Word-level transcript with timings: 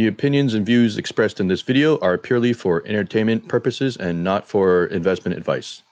The 0.00 0.06
opinions 0.06 0.54
and 0.54 0.64
views 0.64 0.96
expressed 0.96 1.40
in 1.40 1.48
this 1.48 1.60
video 1.60 1.98
are 1.98 2.16
purely 2.16 2.54
for 2.54 2.82
entertainment 2.86 3.46
purposes 3.48 3.98
and 3.98 4.24
not 4.24 4.48
for 4.48 4.86
investment 4.86 5.36
advice. 5.36 5.82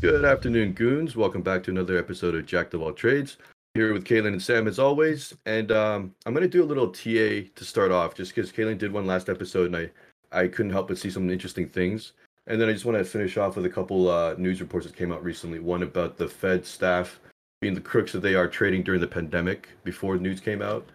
Good 0.00 0.24
afternoon, 0.24 0.72
goons. 0.72 1.14
Welcome 1.14 1.42
back 1.42 1.62
to 1.62 1.70
another 1.70 1.96
episode 1.96 2.34
of 2.34 2.46
Jack 2.46 2.74
of 2.74 2.82
All 2.82 2.92
Trades. 2.92 3.36
Here 3.74 3.92
with 3.92 4.02
Kaylin 4.02 4.32
and 4.32 4.42
Sam 4.42 4.66
as 4.66 4.80
always. 4.80 5.36
And 5.46 5.70
um, 5.70 6.12
I'm 6.26 6.34
going 6.34 6.42
to 6.42 6.48
do 6.48 6.64
a 6.64 6.66
little 6.66 6.88
TA 6.88 7.46
to 7.54 7.64
start 7.64 7.92
off 7.92 8.16
just 8.16 8.34
because 8.34 8.50
Kaylin 8.50 8.78
did 8.78 8.90
one 8.90 9.06
last 9.06 9.28
episode 9.28 9.66
and 9.66 9.76
I, 9.76 9.90
I 10.36 10.48
couldn't 10.48 10.72
help 10.72 10.88
but 10.88 10.98
see 10.98 11.10
some 11.10 11.30
interesting 11.30 11.68
things. 11.68 12.14
And 12.48 12.60
then 12.60 12.68
I 12.68 12.72
just 12.72 12.86
want 12.86 12.98
to 12.98 13.04
finish 13.04 13.36
off 13.36 13.54
with 13.54 13.66
a 13.66 13.70
couple 13.70 14.08
uh, 14.08 14.34
news 14.36 14.60
reports 14.60 14.88
that 14.88 14.96
came 14.96 15.12
out 15.12 15.22
recently. 15.22 15.60
One 15.60 15.84
about 15.84 16.16
the 16.16 16.26
Fed 16.26 16.66
staff 16.66 17.20
being 17.60 17.74
the 17.74 17.80
crooks 17.80 18.12
that 18.12 18.20
they 18.20 18.34
are 18.34 18.48
trading 18.48 18.82
during 18.82 19.00
the 19.00 19.06
pandemic 19.06 19.68
before 19.84 20.16
news 20.16 20.40
came 20.40 20.62
out, 20.62 20.86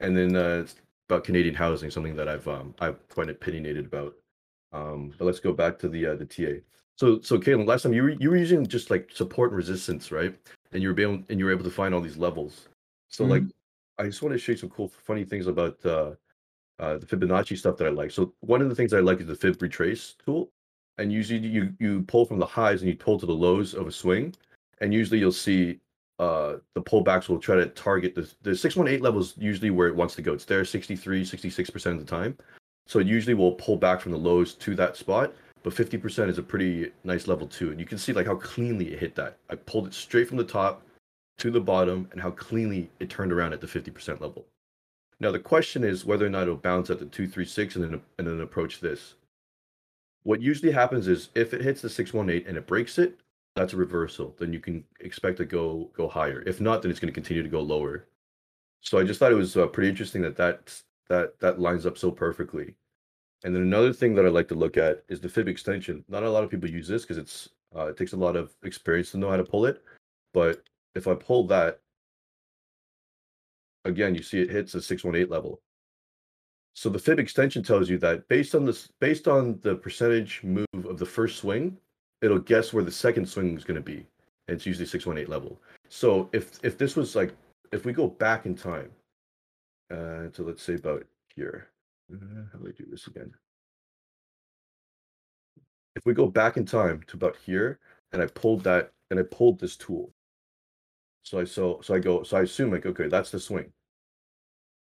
and 0.00 0.16
then 0.16 0.36
uh, 0.36 0.66
about 1.08 1.24
Canadian 1.24 1.54
housing, 1.54 1.90
something 1.90 2.16
that 2.16 2.28
I've 2.28 2.46
um, 2.46 2.74
I've 2.80 3.08
quite 3.08 3.28
opinionated 3.28 3.86
about. 3.86 4.14
Um, 4.72 5.12
but 5.18 5.24
let's 5.24 5.40
go 5.40 5.52
back 5.52 5.78
to 5.80 5.88
the 5.88 6.06
uh, 6.06 6.14
the 6.14 6.24
TA. 6.24 6.60
So 6.96 7.20
so 7.20 7.38
Caitlin, 7.38 7.66
last 7.66 7.82
time 7.82 7.92
you 7.92 8.02
were 8.02 8.10
you 8.10 8.30
were 8.30 8.36
using 8.36 8.66
just 8.66 8.90
like 8.90 9.10
support 9.12 9.50
and 9.50 9.56
resistance, 9.56 10.12
right? 10.12 10.34
And 10.72 10.82
you 10.82 10.92
were 10.92 11.00
able 11.00 11.22
and 11.28 11.38
you 11.38 11.44
were 11.44 11.52
able 11.52 11.64
to 11.64 11.70
find 11.70 11.94
all 11.94 12.00
these 12.00 12.16
levels. 12.16 12.68
So 13.08 13.24
mm-hmm. 13.24 13.32
like, 13.32 13.42
I 13.98 14.04
just 14.04 14.22
want 14.22 14.32
to 14.32 14.38
show 14.38 14.52
you 14.52 14.58
some 14.58 14.70
cool, 14.70 14.88
funny 14.88 15.24
things 15.24 15.46
about 15.46 15.84
uh, 15.84 16.12
uh, 16.78 16.98
the 16.98 17.06
Fibonacci 17.06 17.58
stuff 17.58 17.76
that 17.78 17.86
I 17.86 17.90
like. 17.90 18.10
So 18.10 18.32
one 18.40 18.62
of 18.62 18.68
the 18.68 18.74
things 18.74 18.92
I 18.94 19.00
like 19.00 19.20
is 19.20 19.26
the 19.26 19.34
Fib 19.34 19.60
retrace 19.60 20.14
tool, 20.24 20.50
and 20.98 21.12
usually 21.12 21.40
you 21.40 21.74
you 21.80 22.02
pull 22.02 22.24
from 22.24 22.38
the 22.38 22.46
highs 22.46 22.82
and 22.82 22.88
you 22.88 22.96
pull 22.96 23.18
to 23.18 23.26
the 23.26 23.32
lows 23.32 23.74
of 23.74 23.86
a 23.86 23.92
swing, 23.92 24.34
and 24.80 24.94
usually 24.94 25.18
you'll 25.18 25.32
see 25.32 25.80
uh, 26.20 26.58
the 26.74 26.82
pullbacks 26.82 27.30
will 27.30 27.38
try 27.38 27.56
to 27.56 27.66
target 27.66 28.14
the, 28.14 28.30
the 28.42 28.54
618 28.54 29.02
level 29.02 29.20
is 29.20 29.32
usually 29.38 29.70
where 29.70 29.88
it 29.88 29.96
wants 29.96 30.14
to 30.14 30.22
go. 30.22 30.34
It's 30.34 30.44
there 30.44 30.66
63, 30.66 31.24
66% 31.24 31.86
of 31.86 31.98
the 31.98 32.04
time. 32.04 32.36
So 32.86 32.98
it 32.98 33.06
usually 33.06 33.32
will 33.32 33.52
pull 33.52 33.78
back 33.78 34.02
from 34.02 34.12
the 34.12 34.18
lows 34.18 34.54
to 34.56 34.74
that 34.74 34.98
spot, 34.98 35.32
but 35.62 35.72
50% 35.72 36.28
is 36.28 36.36
a 36.36 36.42
pretty 36.42 36.92
nice 37.04 37.26
level 37.26 37.46
too. 37.46 37.70
And 37.70 37.80
you 37.80 37.86
can 37.86 37.96
see 37.96 38.12
like 38.12 38.26
how 38.26 38.34
cleanly 38.34 38.92
it 38.92 38.98
hit 38.98 39.14
that. 39.14 39.38
I 39.48 39.54
pulled 39.54 39.86
it 39.86 39.94
straight 39.94 40.28
from 40.28 40.36
the 40.36 40.44
top 40.44 40.82
to 41.38 41.50
the 41.50 41.60
bottom 41.60 42.06
and 42.12 42.20
how 42.20 42.32
cleanly 42.32 42.90
it 43.00 43.08
turned 43.08 43.32
around 43.32 43.54
at 43.54 43.62
the 43.62 43.66
50% 43.66 44.20
level. 44.20 44.44
Now 45.20 45.30
the 45.30 45.38
question 45.38 45.84
is 45.84 46.04
whether 46.04 46.26
or 46.26 46.30
not 46.30 46.42
it'll 46.42 46.56
bounce 46.56 46.90
at 46.90 46.98
the 46.98 47.06
236 47.06 47.76
and 47.76 47.84
then 47.84 48.02
and 48.18 48.26
then 48.26 48.40
approach 48.40 48.80
this. 48.80 49.14
What 50.24 50.42
usually 50.42 50.72
happens 50.72 51.08
is 51.08 51.30
if 51.34 51.54
it 51.54 51.62
hits 51.62 51.80
the 51.80 51.88
618 51.88 52.46
and 52.46 52.58
it 52.58 52.66
breaks 52.66 52.98
it, 52.98 53.18
that's 53.60 53.74
a 53.74 53.76
reversal, 53.76 54.34
then 54.38 54.54
you 54.54 54.58
can 54.58 54.82
expect 55.00 55.36
to 55.36 55.44
go 55.44 55.90
go 55.94 56.08
higher. 56.08 56.42
If 56.46 56.60
not, 56.60 56.80
then 56.80 56.90
it's 56.90 56.98
going 56.98 57.12
to 57.12 57.20
continue 57.20 57.42
to 57.42 57.48
go 57.48 57.60
lower. 57.60 58.08
So 58.80 58.98
I 58.98 59.04
just 59.04 59.20
thought 59.20 59.32
it 59.32 59.36
was 59.36 59.54
uh, 59.56 59.66
pretty 59.66 59.90
interesting 59.90 60.22
that 60.22 60.36
that 60.36 60.80
that 61.10 61.38
that 61.40 61.60
lines 61.60 61.84
up 61.84 61.98
so 61.98 62.10
perfectly. 62.10 62.74
And 63.44 63.54
then 63.54 63.62
another 63.62 63.92
thing 63.92 64.14
that 64.14 64.24
I 64.24 64.28
like 64.28 64.48
to 64.48 64.54
look 64.54 64.78
at 64.78 65.04
is 65.08 65.20
the 65.20 65.28
fib 65.28 65.46
extension. 65.46 66.04
Not 66.08 66.22
a 66.22 66.30
lot 66.30 66.42
of 66.42 66.50
people 66.50 66.70
use 66.70 66.88
this 66.88 67.02
because 67.02 67.18
it's 67.18 67.50
uh, 67.76 67.86
it 67.88 67.98
takes 67.98 68.14
a 68.14 68.16
lot 68.16 68.34
of 68.34 68.54
experience 68.62 69.10
to 69.10 69.18
know 69.18 69.30
how 69.30 69.36
to 69.36 69.44
pull 69.44 69.66
it. 69.66 69.82
But 70.32 70.62
if 70.94 71.06
I 71.06 71.14
pull 71.14 71.46
that, 71.48 71.80
again, 73.84 74.14
you 74.14 74.22
see 74.22 74.40
it 74.40 74.50
hits 74.50 74.74
a 74.74 74.80
618 74.80 75.30
level. 75.30 75.60
So 76.72 76.88
the 76.88 76.98
fib 76.98 77.18
extension 77.18 77.62
tells 77.62 77.90
you 77.90 77.98
that 77.98 78.26
based 78.28 78.54
on 78.54 78.64
this, 78.64 78.88
based 79.00 79.28
on 79.28 79.60
the 79.60 79.74
percentage 79.76 80.42
move 80.42 80.86
of 80.88 80.98
the 80.98 81.04
first 81.06 81.36
swing, 81.36 81.76
it'll 82.22 82.38
guess 82.38 82.72
where 82.72 82.84
the 82.84 82.90
second 82.90 83.26
swing 83.26 83.56
is 83.56 83.64
going 83.64 83.76
to 83.76 83.82
be. 83.82 84.06
And 84.48 84.56
it's 84.56 84.66
usually 84.66 84.86
618 84.86 85.30
level. 85.30 85.60
So 85.88 86.28
if 86.32 86.58
if 86.62 86.76
this 86.76 86.96
was 86.96 87.14
like 87.16 87.34
if 87.72 87.84
we 87.84 87.92
go 87.92 88.08
back 88.08 88.46
in 88.46 88.54
time, 88.54 88.90
uh, 89.90 90.28
to 90.32 90.42
let's 90.42 90.62
say 90.62 90.74
about 90.74 91.04
here, 91.34 91.68
uh, 92.12 92.44
how 92.52 92.58
do 92.58 92.68
I 92.68 92.72
do 92.72 92.86
this 92.90 93.06
again? 93.06 93.32
If 95.96 96.04
we 96.06 96.14
go 96.14 96.26
back 96.26 96.56
in 96.56 96.64
time 96.64 97.02
to 97.08 97.16
about 97.16 97.36
here, 97.36 97.78
and 98.12 98.22
I 98.22 98.26
pulled 98.26 98.64
that, 98.64 98.92
and 99.10 99.18
I 99.18 99.24
pulled 99.24 99.58
this 99.58 99.76
tool. 99.76 100.12
So 101.22 101.40
I 101.40 101.44
so 101.44 101.80
so 101.82 101.94
I 101.94 101.98
go 101.98 102.22
so 102.22 102.38
I 102.38 102.42
assume 102.42 102.70
like 102.72 102.86
okay 102.86 103.08
that's 103.08 103.30
the 103.30 103.40
swing. 103.40 103.72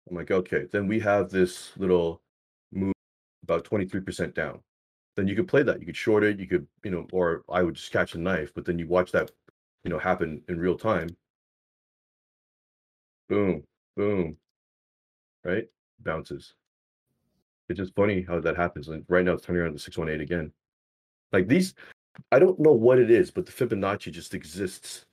I'm 0.10 0.16
like 0.16 0.32
okay 0.32 0.66
then 0.72 0.88
we 0.88 1.00
have 1.02 1.30
this 1.30 1.72
little 1.78 2.22
move 2.72 2.94
about 3.44 3.64
23% 3.66 4.34
down 4.34 4.62
then 5.20 5.28
you 5.28 5.36
could 5.36 5.48
play 5.48 5.64
that. 5.64 5.80
You 5.80 5.86
could 5.86 5.98
short 5.98 6.24
it. 6.24 6.40
You 6.40 6.48
could, 6.48 6.66
you 6.84 6.92
know, 6.92 7.06
or 7.12 7.44
I 7.50 7.62
would 7.62 7.76
just 7.76 7.92
catch 7.92 8.16
a 8.16 8.18
knife. 8.18 8.54
But 8.56 8.66
then 8.66 8.80
you 8.80 8.88
watch 8.88 9.12
that, 9.12 9.32
you 9.84 9.90
know, 9.90 10.00
happen 10.00 10.42
in 10.48 10.60
real 10.60 10.78
time. 10.78 11.10
Boom, 13.28 13.64
boom, 13.96 14.38
right? 15.44 15.68
Bounces. 16.00 16.56
It's 17.68 17.78
just 17.78 17.94
funny 17.96 18.24
how 18.28 18.40
that 18.40 18.56
happens. 18.56 18.88
And 18.88 19.06
right 19.10 19.24
now 19.24 19.34
it's 19.34 19.46
turning 19.46 19.62
around 19.62 19.74
to 19.74 19.80
618 19.80 20.22
again. 20.22 20.52
Like 21.32 21.48
these, 21.48 21.76
I 22.32 22.40
don't 22.40 22.60
know 22.60 22.72
what 22.72 22.98
it 22.98 23.12
is, 23.12 23.30
but 23.30 23.46
the 23.46 23.52
Fibonacci 23.52 24.12
just 24.12 24.34
exists 24.34 25.06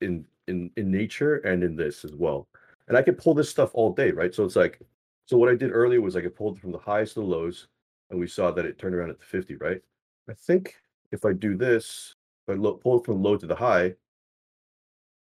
in 0.00 0.24
in 0.48 0.70
in 0.76 0.90
nature 0.90 1.36
and 1.38 1.62
in 1.62 1.76
this 1.76 2.04
as 2.04 2.14
well. 2.14 2.48
And 2.88 2.96
I 2.96 3.02
could 3.02 3.18
pull 3.18 3.34
this 3.34 3.50
stuff 3.50 3.70
all 3.74 3.92
day, 3.92 4.10
right? 4.10 4.34
So 4.34 4.44
it's 4.44 4.56
like, 4.56 4.80
so 5.26 5.36
what 5.36 5.48
I 5.48 5.54
did 5.54 5.70
earlier 5.72 6.00
was 6.00 6.16
I 6.16 6.22
could 6.22 6.34
pull 6.36 6.54
from 6.56 6.72
the 6.72 6.78
highs 6.78 7.10
to 7.10 7.20
the 7.20 7.26
lows, 7.26 7.68
and 8.10 8.18
we 8.18 8.26
saw 8.26 8.50
that 8.50 8.64
it 8.64 8.78
turned 8.78 8.94
around 8.94 9.10
at 9.10 9.18
the 9.18 9.24
50, 9.24 9.56
right? 9.56 9.80
I 10.28 10.32
think 10.34 10.74
if 11.12 11.24
I 11.24 11.32
do 11.32 11.56
this, 11.56 12.14
if 12.46 12.54
I 12.54 12.58
lo- 12.58 12.74
pull 12.74 13.00
from 13.00 13.22
low 13.22 13.36
to 13.36 13.46
the 13.46 13.54
high, 13.54 13.94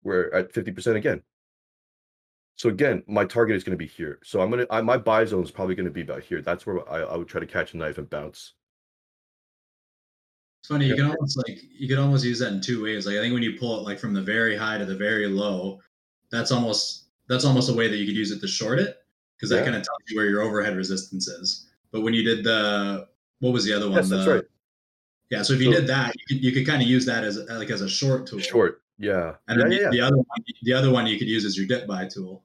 we're 0.02 0.30
at 0.32 0.52
50% 0.52 0.96
again. 0.96 1.22
So 2.56 2.68
again, 2.68 3.02
my 3.06 3.24
target 3.24 3.56
is 3.56 3.64
going 3.64 3.76
to 3.76 3.82
be 3.82 3.86
here. 3.86 4.18
So 4.22 4.40
I'm 4.40 4.50
going 4.50 4.66
to, 4.66 4.72
I, 4.72 4.80
my 4.80 4.96
buy 4.96 5.24
zone 5.24 5.42
is 5.42 5.50
probably 5.50 5.74
going 5.74 5.86
to 5.86 5.92
be 5.92 6.02
about 6.02 6.22
here. 6.22 6.42
That's 6.42 6.66
where 6.66 6.88
I, 6.90 7.00
I 7.00 7.16
would 7.16 7.28
try 7.28 7.40
to 7.40 7.46
catch 7.46 7.74
a 7.74 7.76
knife 7.76 7.98
and 7.98 8.08
bounce. 8.08 8.54
It's 10.60 10.68
funny. 10.68 10.86
You 10.86 10.94
can 10.94 11.06
almost 11.06 11.36
like, 11.38 11.60
you 11.72 11.88
can 11.88 11.98
almost 11.98 12.24
use 12.24 12.38
that 12.38 12.52
in 12.52 12.60
two 12.60 12.84
ways. 12.84 13.06
Like 13.06 13.16
I 13.16 13.20
think 13.20 13.34
when 13.34 13.42
you 13.42 13.58
pull 13.58 13.78
it 13.78 13.82
like 13.82 13.98
from 13.98 14.14
the 14.14 14.22
very 14.22 14.56
high 14.56 14.78
to 14.78 14.84
the 14.84 14.96
very 14.96 15.26
low, 15.26 15.80
that's 16.30 16.52
almost, 16.52 17.06
that's 17.28 17.44
almost 17.44 17.70
a 17.70 17.74
way 17.74 17.88
that 17.88 17.96
you 17.96 18.06
could 18.06 18.16
use 18.16 18.30
it 18.30 18.40
to 18.40 18.48
short 18.48 18.78
it 18.78 18.98
because 19.36 19.50
that 19.50 19.58
yeah. 19.58 19.64
kind 19.64 19.76
of 19.76 19.82
tells 19.82 19.98
you 20.08 20.16
where 20.16 20.26
your 20.26 20.42
overhead 20.42 20.76
resistance 20.76 21.26
is. 21.26 21.71
But 21.92 22.00
when 22.00 22.14
you 22.14 22.24
did 22.24 22.42
the 22.44 23.06
what 23.40 23.52
was 23.52 23.64
the 23.64 23.72
other 23.74 23.86
one? 23.86 23.96
Yes, 23.96 24.08
the, 24.08 24.16
that's 24.16 24.28
right. 24.28 24.44
Yeah, 25.30 25.42
so 25.42 25.54
if 25.54 25.60
you 25.60 25.72
so, 25.72 25.80
did 25.80 25.88
that, 25.88 26.14
you 26.14 26.24
could 26.26 26.44
you 26.44 26.52
could 26.52 26.66
kind 26.66 26.82
of 26.82 26.88
use 26.88 27.06
that 27.06 27.24
as 27.24 27.38
like 27.48 27.70
as 27.70 27.82
a 27.82 27.88
short 27.88 28.26
tool. 28.26 28.38
Short, 28.38 28.82
yeah. 28.98 29.34
And 29.48 29.58
yeah, 29.58 29.64
then 29.64 29.72
yeah, 29.72 29.78
the, 29.78 29.82
yeah. 29.82 29.90
the, 29.90 30.00
other 30.00 30.16
one, 30.16 30.26
the 30.62 30.72
other 30.72 30.90
one 30.90 31.06
you 31.06 31.18
could 31.18 31.28
use 31.28 31.44
as 31.44 31.56
your 31.56 31.66
dip 31.66 31.86
buy 31.86 32.06
tool. 32.06 32.42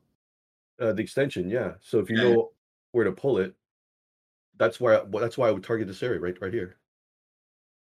Uh, 0.80 0.94
the 0.94 1.02
extension, 1.02 1.50
yeah. 1.50 1.74
So 1.82 2.00
if 2.00 2.10
you 2.10 2.18
know 2.18 2.52
where 2.92 3.06
to 3.06 3.12
pull 3.12 3.40
it, 3.40 3.56
that's 4.58 4.80
why 4.80 4.98
I, 4.98 5.04
that's 5.20 5.38
why 5.38 5.48
I 5.48 5.52
would 5.52 5.64
target 5.64 5.88
this 5.88 6.04
area 6.04 6.20
right 6.20 6.38
right 6.42 6.54
here. 6.54 6.78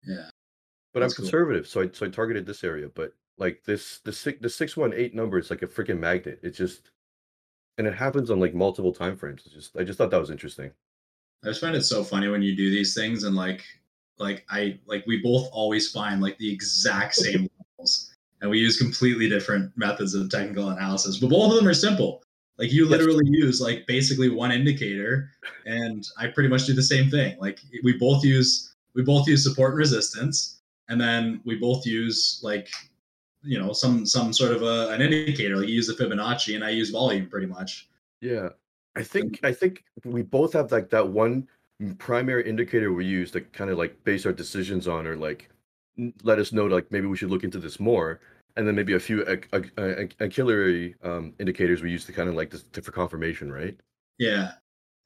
Yeah. 0.03 0.29
But 0.93 1.01
that's 1.01 1.13
I'm 1.13 1.23
conservative, 1.23 1.63
cool. 1.63 1.69
so 1.69 1.81
I 1.81 1.91
so 1.91 2.05
I 2.05 2.09
targeted 2.09 2.45
this 2.45 2.63
area. 2.63 2.89
But 2.93 3.13
like 3.37 3.63
this 3.65 3.99
the 3.99 4.13
six 4.13 4.39
the 4.41 4.49
six 4.49 4.77
one 4.77 4.93
eight 4.93 5.13
number 5.13 5.37
is 5.37 5.49
like 5.49 5.61
a 5.61 5.67
freaking 5.67 5.99
magnet. 5.99 6.39
It's 6.41 6.57
just 6.57 6.91
and 7.77 7.85
it 7.85 7.93
happens 7.93 8.31
on 8.31 8.39
like 8.39 8.53
multiple 8.53 8.93
time 8.93 9.17
frames. 9.17 9.43
It's 9.45 9.55
just 9.55 9.77
I 9.77 9.83
just 9.83 9.97
thought 9.97 10.11
that 10.11 10.19
was 10.19 10.31
interesting. 10.31 10.71
I 11.45 11.49
just 11.49 11.61
find 11.61 11.75
it 11.75 11.83
so 11.83 12.03
funny 12.03 12.27
when 12.27 12.41
you 12.41 12.55
do 12.55 12.71
these 12.71 12.95
things 12.95 13.23
and 13.23 13.35
like 13.35 13.63
like 14.17 14.45
I 14.49 14.79
like 14.85 15.05
we 15.05 15.21
both 15.21 15.47
always 15.51 15.91
find 15.91 16.21
like 16.21 16.37
the 16.37 16.51
exact 16.51 17.15
same 17.25 17.47
levels 17.59 18.15
and 18.41 18.49
we 18.49 18.59
use 18.59 18.77
completely 18.77 19.29
different 19.29 19.71
methods 19.77 20.13
of 20.13 20.29
technical 20.29 20.69
analysis, 20.69 21.17
but 21.17 21.29
both 21.29 21.51
of 21.51 21.57
them 21.57 21.67
are 21.67 21.73
simple. 21.73 22.23
Like 22.57 22.71
you 22.71 22.87
literally 22.87 23.25
use 23.27 23.59
like 23.59 23.85
basically 23.85 24.29
one 24.29 24.51
indicator 24.51 25.29
and 25.65 26.07
I 26.17 26.27
pretty 26.27 26.49
much 26.49 26.65
do 26.65 26.73
the 26.73 26.81
same 26.81 27.09
thing. 27.09 27.37
Like 27.39 27.59
we 27.83 27.97
both 27.97 28.23
use 28.23 28.73
we 28.93 29.03
both 29.03 29.27
use 29.27 29.43
support 29.43 29.71
and 29.71 29.77
resistance 29.77 30.61
and 30.89 30.99
then 30.99 31.41
we 31.45 31.55
both 31.55 31.85
use 31.85 32.39
like 32.43 32.69
you 33.43 33.59
know 33.59 33.73
some 33.73 34.05
some 34.05 34.33
sort 34.33 34.51
of 34.51 34.63
a, 34.63 34.89
an 34.89 35.01
indicator 35.01 35.57
like 35.57 35.67
you 35.67 35.75
use 35.75 35.87
the 35.87 35.93
Fibonacci 35.93 36.55
and 36.55 36.63
I 36.63 36.69
use 36.69 36.89
volume 36.89 37.27
pretty 37.27 37.47
much. 37.47 37.87
Yeah. 38.21 38.49
I 38.95 39.03
think 39.03 39.39
I 39.43 39.51
think 39.51 39.83
we 40.03 40.21
both 40.21 40.53
have 40.53 40.71
like 40.71 40.89
that 40.91 41.07
one 41.07 41.47
primary 41.97 42.47
indicator 42.47 42.93
we 42.93 43.05
use 43.05 43.31
to 43.31 43.41
kind 43.41 43.69
of 43.69 43.77
like 43.77 44.01
base 44.03 44.25
our 44.25 44.31
decisions 44.31 44.87
on, 44.87 45.05
or 45.05 45.15
like 45.15 45.49
let 46.23 46.39
us 46.39 46.51
know 46.51 46.65
like 46.65 46.91
maybe 46.91 47.07
we 47.07 47.17
should 47.17 47.29
look 47.29 47.43
into 47.43 47.59
this 47.59 47.79
more, 47.79 48.21
and 48.55 48.67
then 48.67 48.75
maybe 48.75 48.93
a 48.93 48.99
few 48.99 49.25
auxiliary 50.21 50.95
um, 51.03 51.33
indicators 51.39 51.81
we 51.81 51.91
use 51.91 52.05
to 52.05 52.13
kind 52.13 52.29
of 52.29 52.35
like 52.35 52.49
this 52.49 52.63
for 52.81 52.91
confirmation, 52.91 53.51
right? 53.51 53.77
Yeah, 54.17 54.53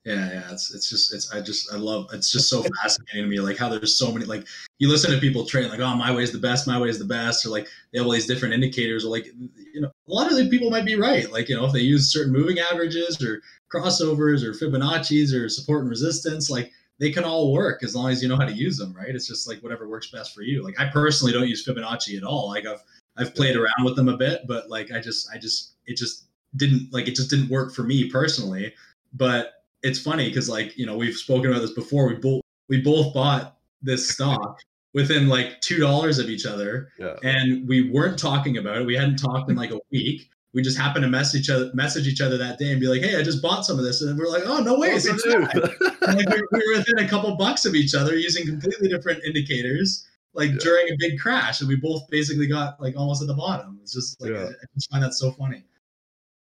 yeah, 0.05 0.31
yeah. 0.31 0.51
It's 0.51 0.73
it's 0.73 0.89
just 0.89 1.13
it's 1.13 1.31
I 1.31 1.41
just 1.41 1.71
I 1.73 1.77
love 1.77 2.07
it's 2.13 2.31
just 2.31 2.49
so 2.49 2.63
fascinating 2.81 3.23
to 3.23 3.27
me 3.27 3.39
like 3.39 3.57
how 3.57 3.69
there's 3.69 3.97
so 3.97 4.11
many 4.11 4.25
like 4.25 4.47
you 4.79 4.89
listen 4.89 5.11
to 5.11 5.19
people 5.19 5.45
train 5.45 5.69
like 5.69 5.79
oh 5.79 5.95
my 5.95 6.11
way 6.11 6.23
is 6.23 6.31
the 6.31 6.39
best 6.39 6.67
my 6.67 6.79
way 6.79 6.89
is 6.89 6.99
the 6.99 7.05
best 7.05 7.45
or 7.45 7.49
like 7.49 7.67
they 7.91 7.99
have 7.99 8.05
all 8.05 8.13
these 8.13 8.25
different 8.25 8.53
indicators 8.53 9.03
or 9.05 9.09
like 9.09 9.25
you 9.25 9.81
know 9.81 9.87
a 9.87 10.13
lot 10.13 10.31
of 10.31 10.37
the 10.37 10.49
people 10.49 10.69
might 10.69 10.85
be 10.85 10.95
right 10.95 11.31
like 11.31 11.49
you 11.49 11.55
know 11.55 11.65
if 11.65 11.73
they 11.73 11.81
use 11.81 12.11
certain 12.11 12.31
moving 12.31 12.59
averages 12.59 13.21
or 13.21 13.41
crossovers 13.73 14.43
or 14.43 14.53
Fibonacci's 14.53 15.33
or 15.33 15.49
support 15.49 15.81
and 15.81 15.89
resistance 15.89 16.49
like 16.49 16.71
they 16.97 17.11
can 17.11 17.23
all 17.23 17.51
work 17.53 17.83
as 17.83 17.95
long 17.95 18.09
as 18.09 18.21
you 18.21 18.29
know 18.29 18.37
how 18.37 18.45
to 18.45 18.53
use 18.53 18.77
them 18.77 18.93
right 18.93 19.13
it's 19.13 19.27
just 19.27 19.47
like 19.47 19.61
whatever 19.61 19.87
works 19.87 20.11
best 20.11 20.33
for 20.33 20.43
you 20.43 20.63
like 20.63 20.79
I 20.79 20.85
personally 20.85 21.33
don't 21.33 21.47
use 21.47 21.65
Fibonacci 21.65 22.17
at 22.17 22.23
all 22.23 22.47
like 22.47 22.65
I've 22.65 22.81
I've 23.17 23.35
played 23.35 23.57
around 23.57 23.83
with 23.83 23.97
them 23.97 24.07
a 24.07 24.15
bit 24.15 24.47
but 24.47 24.69
like 24.69 24.91
I 24.93 25.01
just 25.01 25.29
I 25.33 25.37
just 25.37 25.73
it 25.85 25.97
just 25.97 26.25
didn't 26.55 26.91
like 26.93 27.07
it 27.07 27.15
just 27.15 27.29
didn't 27.29 27.49
work 27.49 27.73
for 27.73 27.83
me 27.83 28.09
personally. 28.09 28.73
But 29.13 29.58
it's 29.83 29.99
funny 29.99 30.27
because 30.29 30.49
like 30.49 30.77
you 30.77 30.85
know 30.85 30.97
we've 30.97 31.15
spoken 31.15 31.51
about 31.51 31.61
this 31.61 31.73
before. 31.73 32.07
We 32.07 32.15
both 32.15 32.41
we 32.67 32.81
both 32.81 33.13
bought 33.13 33.57
this 33.81 34.09
stock 34.09 34.59
within 34.93 35.27
like 35.27 35.61
two 35.61 35.77
dollars 35.79 36.19
of 36.19 36.29
each 36.29 36.45
other, 36.45 36.89
Yeah. 36.99 37.15
and 37.23 37.67
we 37.67 37.89
weren't 37.91 38.17
talking 38.19 38.57
about 38.57 38.77
it. 38.77 38.85
We 38.85 38.95
hadn't 38.95 39.17
talked 39.17 39.49
in 39.49 39.55
like 39.55 39.71
a 39.71 39.79
week. 39.91 40.29
We 40.51 40.63
just 40.63 40.77
happened 40.79 41.03
to 41.03 41.09
message 41.09 41.41
each 41.41 41.49
other, 41.51 41.69
message 41.75 42.07
each 42.07 42.21
other 42.21 42.35
that 42.39 42.57
day, 42.57 42.71
and 42.71 42.79
be 42.81 42.87
like, 42.87 43.01
"Hey, 43.01 43.15
I 43.19 43.21
just 43.23 43.39
bought 43.41 43.65
some 43.65 43.77
of 43.77 43.85
this," 43.85 44.01
and 44.01 44.17
we're 44.17 44.27
like, 44.27 44.43
"Oh 44.47 44.59
no 44.63 44.79
way!" 44.79 44.97
So 44.97 45.13
me 45.13 45.19
did 45.23 45.43
I." 45.43 45.51
too. 45.53 45.61
Like, 46.01 46.27
we, 46.29 46.41
we 46.51 46.73
were 46.73 46.77
within 46.79 46.97
a 47.05 47.07
couple 47.07 47.35
bucks 47.35 47.65
of 47.65 47.75
each 47.75 47.93
other 47.93 48.15
using 48.17 48.47
completely 48.47 48.87
different 48.89 49.23
indicators, 49.23 50.07
like 50.33 50.49
Yeah. 50.49 50.57
during 50.59 50.87
a 50.87 50.95
big 50.97 51.19
crash, 51.19 51.59
and 51.59 51.69
we 51.69 51.75
both 51.75 52.09
basically 52.09 52.47
got 52.47 52.81
like 52.81 52.95
almost 52.97 53.21
at 53.21 53.27
the 53.27 53.35
bottom. 53.35 53.77
It's 53.83 53.93
just 53.93 54.19
like 54.21 54.31
Yeah. 54.31 54.39
I, 54.39 54.47
I 54.47 54.65
just 54.73 54.89
find 54.89 55.03
that 55.03 55.13
so 55.13 55.31
funny. 55.33 55.63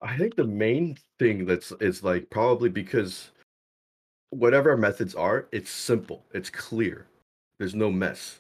I 0.01 0.17
think 0.17 0.35
the 0.35 0.45
main 0.45 0.97
thing 1.17 1.45
that's 1.45 1.71
is 1.79 2.03
like 2.03 2.29
probably 2.29 2.69
because 2.69 3.31
whatever 4.29 4.69
our 4.71 4.77
methods 4.77 5.15
are, 5.15 5.47
it's 5.51 5.69
simple, 5.69 6.23
it's 6.33 6.49
clear, 6.49 7.05
there's 7.57 7.75
no 7.75 7.91
mess. 7.91 8.39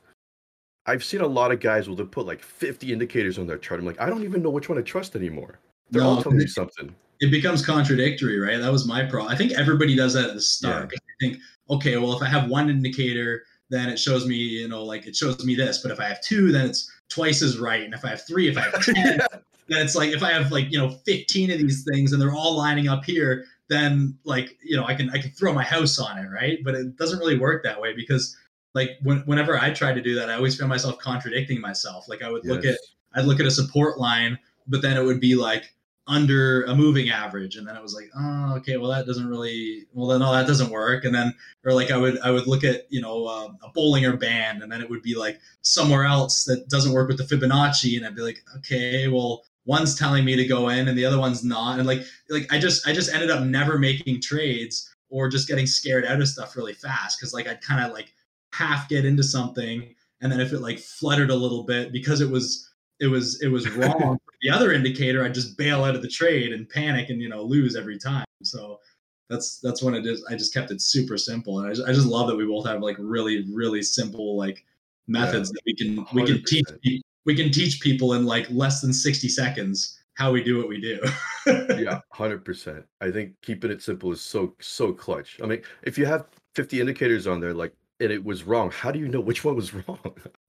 I've 0.85 1.03
seen 1.03 1.21
a 1.21 1.27
lot 1.27 1.51
of 1.51 1.59
guys 1.59 1.87
will 1.87 1.95
they 1.95 2.03
put 2.03 2.25
like 2.25 2.41
50 2.41 2.91
indicators 2.93 3.37
on 3.37 3.45
their 3.45 3.57
chart. 3.57 3.79
I'm 3.79 3.85
like, 3.85 3.99
I 3.99 4.09
don't 4.09 4.23
even 4.23 4.41
know 4.41 4.49
which 4.49 4.69
one 4.69 4.77
to 4.77 4.83
trust 4.83 5.15
anymore. 5.15 5.59
They're 5.91 6.03
all 6.03 6.21
telling 6.21 6.37
me 6.37 6.47
something. 6.47 6.95
it 7.19 7.31
becomes 7.31 7.65
contradictory, 7.65 8.39
right? 8.39 8.59
That 8.59 8.71
was 8.71 8.87
my 8.87 9.03
problem. 9.03 9.31
I 9.31 9.35
think 9.35 9.51
everybody 9.53 9.95
does 9.95 10.13
that 10.13 10.29
at 10.29 10.35
the 10.35 10.41
start. 10.41 10.91
Yeah. 10.91 10.97
I 10.97 11.15
think, 11.19 11.43
okay, 11.69 11.97
well, 11.97 12.13
if 12.13 12.21
I 12.21 12.27
have 12.27 12.49
one 12.49 12.69
indicator, 12.69 13.43
then 13.69 13.89
it 13.89 13.99
shows 13.99 14.25
me, 14.25 14.35
you 14.35 14.67
know, 14.67 14.83
like 14.83 15.05
it 15.05 15.15
shows 15.15 15.43
me 15.43 15.55
this. 15.55 15.81
But 15.81 15.91
if 15.91 15.99
I 15.99 16.05
have 16.05 16.21
two, 16.21 16.51
then 16.51 16.67
it's 16.69 16.91
twice 17.09 17.41
as 17.41 17.57
right. 17.57 17.83
And 17.83 17.93
if 17.93 18.05
I 18.05 18.09
have 18.09 18.25
three, 18.25 18.47
if 18.47 18.57
I 18.57 18.61
have 18.61 18.83
10, 18.83 18.95
then 19.67 19.81
it's 19.85 19.95
like 19.95 20.11
if 20.11 20.23
I 20.23 20.31
have 20.31 20.51
like, 20.51 20.71
you 20.71 20.77
know, 20.77 20.89
15 21.05 21.51
of 21.51 21.57
these 21.57 21.83
things 21.83 22.13
and 22.13 22.21
they're 22.21 22.33
all 22.33 22.57
lining 22.57 22.87
up 22.87 23.03
here, 23.03 23.45
then 23.67 24.17
like, 24.23 24.57
you 24.63 24.75
know, 24.75 24.85
I 24.85 24.95
can 24.95 25.09
I 25.11 25.19
can 25.19 25.31
throw 25.31 25.53
my 25.53 25.63
house 25.63 25.99
on 25.99 26.17
it, 26.17 26.27
right? 26.29 26.59
But 26.63 26.75
it 26.75 26.97
doesn't 26.97 27.19
really 27.19 27.37
work 27.37 27.63
that 27.63 27.79
way 27.79 27.93
because 27.93 28.35
like 28.73 28.97
when, 29.03 29.19
whenever 29.21 29.57
I 29.59 29.71
try 29.71 29.93
to 29.93 30.01
do 30.01 30.15
that, 30.15 30.29
I 30.29 30.33
always 30.35 30.57
found 30.57 30.69
myself 30.69 30.97
contradicting 30.99 31.61
myself. 31.61 32.07
Like 32.07 32.21
I 32.21 32.31
would 32.31 32.45
look 32.45 32.65
at 32.65 32.77
I'd 33.15 33.25
look 33.25 33.39
at 33.39 33.45
a 33.45 33.51
support 33.51 33.99
line, 33.99 34.37
but 34.67 34.81
then 34.81 34.97
it 34.97 35.03
would 35.03 35.19
be 35.19 35.35
like 35.35 35.73
under 36.09 36.63
a 36.63 36.75
moving 36.75 37.09
average, 37.09 37.55
and 37.55 37.67
then 37.67 37.77
it 37.77 37.83
was 37.83 37.93
like, 37.93 38.09
oh, 38.17 38.55
okay, 38.57 38.77
well 38.77 38.89
that 38.89 39.05
doesn't 39.05 39.29
really, 39.29 39.85
well 39.93 40.07
then 40.07 40.19
no, 40.19 40.31
that 40.31 40.47
doesn't 40.47 40.71
work, 40.71 41.05
and 41.05 41.13
then 41.13 41.33
or 41.63 41.71
like 41.73 41.91
I 41.91 41.97
would 41.97 42.19
I 42.19 42.31
would 42.31 42.47
look 42.47 42.63
at 42.63 42.87
you 42.89 42.99
know 42.99 43.27
uh, 43.27 43.49
a 43.63 43.71
Bollinger 43.71 44.19
Band, 44.19 44.63
and 44.63 44.71
then 44.71 44.81
it 44.81 44.89
would 44.89 45.03
be 45.03 45.15
like 45.15 45.39
somewhere 45.61 46.03
else 46.03 46.43
that 46.45 46.67
doesn't 46.67 46.93
work 46.93 47.07
with 47.07 47.17
the 47.17 47.23
Fibonacci, 47.23 47.95
and 47.95 48.05
I'd 48.05 48.15
be 48.15 48.23
like, 48.23 48.43
okay, 48.57 49.07
well 49.07 49.43
one's 49.65 49.93
telling 49.93 50.25
me 50.25 50.35
to 50.35 50.47
go 50.47 50.69
in 50.69 50.87
and 50.87 50.97
the 50.97 51.05
other 51.05 51.19
one's 51.19 51.43
not, 51.43 51.77
and 51.77 51.87
like 51.87 52.01
like 52.29 52.51
I 52.51 52.57
just 52.57 52.87
I 52.87 52.91
just 52.91 53.13
ended 53.13 53.29
up 53.29 53.43
never 53.43 53.77
making 53.77 54.21
trades 54.21 54.93
or 55.09 55.29
just 55.29 55.47
getting 55.47 55.67
scared 55.67 56.05
out 56.05 56.21
of 56.21 56.27
stuff 56.27 56.55
really 56.57 56.73
fast 56.73 57.19
because 57.19 57.33
like 57.33 57.47
I'd 57.47 57.61
kind 57.61 57.85
of 57.85 57.93
like 57.93 58.13
half 58.51 58.89
get 58.89 59.05
into 59.05 59.23
something 59.23 59.93
and 60.21 60.31
then 60.31 60.39
if 60.39 60.53
it 60.53 60.59
like 60.61 60.79
fluttered 60.79 61.29
a 61.29 61.35
little 61.35 61.63
bit 61.63 61.91
because 61.91 62.21
it 62.21 62.29
was 62.29 62.68
it 62.99 63.07
was 63.07 63.41
it 63.41 63.47
was 63.47 63.69
wrong 63.71 64.17
the 64.41 64.49
other 64.49 64.71
indicator 64.71 65.23
i'd 65.23 65.33
just 65.33 65.57
bail 65.57 65.83
out 65.83 65.95
of 65.95 66.01
the 66.01 66.07
trade 66.07 66.53
and 66.53 66.69
panic 66.69 67.09
and 67.09 67.21
you 67.21 67.29
know 67.29 67.41
lose 67.41 67.75
every 67.75 67.97
time 67.97 68.25
so 68.43 68.79
that's 69.29 69.59
that's 69.59 69.81
when 69.83 69.93
it 69.93 70.05
is 70.05 70.25
i 70.29 70.35
just 70.35 70.53
kept 70.53 70.71
it 70.71 70.81
super 70.81 71.17
simple 71.17 71.59
and 71.59 71.67
i 71.67 71.73
just, 71.73 71.87
I 71.87 71.93
just 71.93 72.07
love 72.07 72.27
that 72.27 72.35
we 72.35 72.45
both 72.45 72.65
have 72.65 72.81
like 72.81 72.97
really 72.99 73.45
really 73.51 73.81
simple 73.81 74.37
like 74.37 74.65
methods 75.07 75.51
that 75.51 75.61
we 75.65 75.75
can 75.75 76.05
we 76.13 76.25
can 76.25 76.43
teach 76.45 76.65
we 77.25 77.35
can 77.35 77.51
teach 77.51 77.81
people 77.81 78.13
in 78.13 78.25
like 78.25 78.47
less 78.49 78.81
than 78.81 78.93
60 78.93 79.27
seconds 79.27 79.99
how 80.15 80.31
we 80.31 80.43
do 80.43 80.57
what 80.57 80.67
we 80.67 80.79
do 80.81 80.99
yeah, 81.79 82.01
hundred 82.11 82.43
percent. 82.43 82.85
I 83.01 83.11
think 83.11 83.33
keeping 83.41 83.71
it 83.71 83.81
simple 83.81 84.11
is 84.11 84.21
so 84.21 84.55
so 84.59 84.91
clutch. 84.93 85.39
I 85.41 85.45
mean, 85.45 85.61
if 85.83 85.97
you 85.97 86.05
have 86.05 86.27
fifty 86.55 86.79
indicators 86.79 87.27
on 87.27 87.39
there, 87.39 87.53
like, 87.53 87.73
and 87.99 88.11
it 88.11 88.23
was 88.23 88.43
wrong, 88.43 88.71
how 88.71 88.91
do 88.91 88.99
you 88.99 89.07
know 89.07 89.19
which 89.19 89.43
one 89.43 89.55
was 89.55 89.73
wrong? 89.87 89.99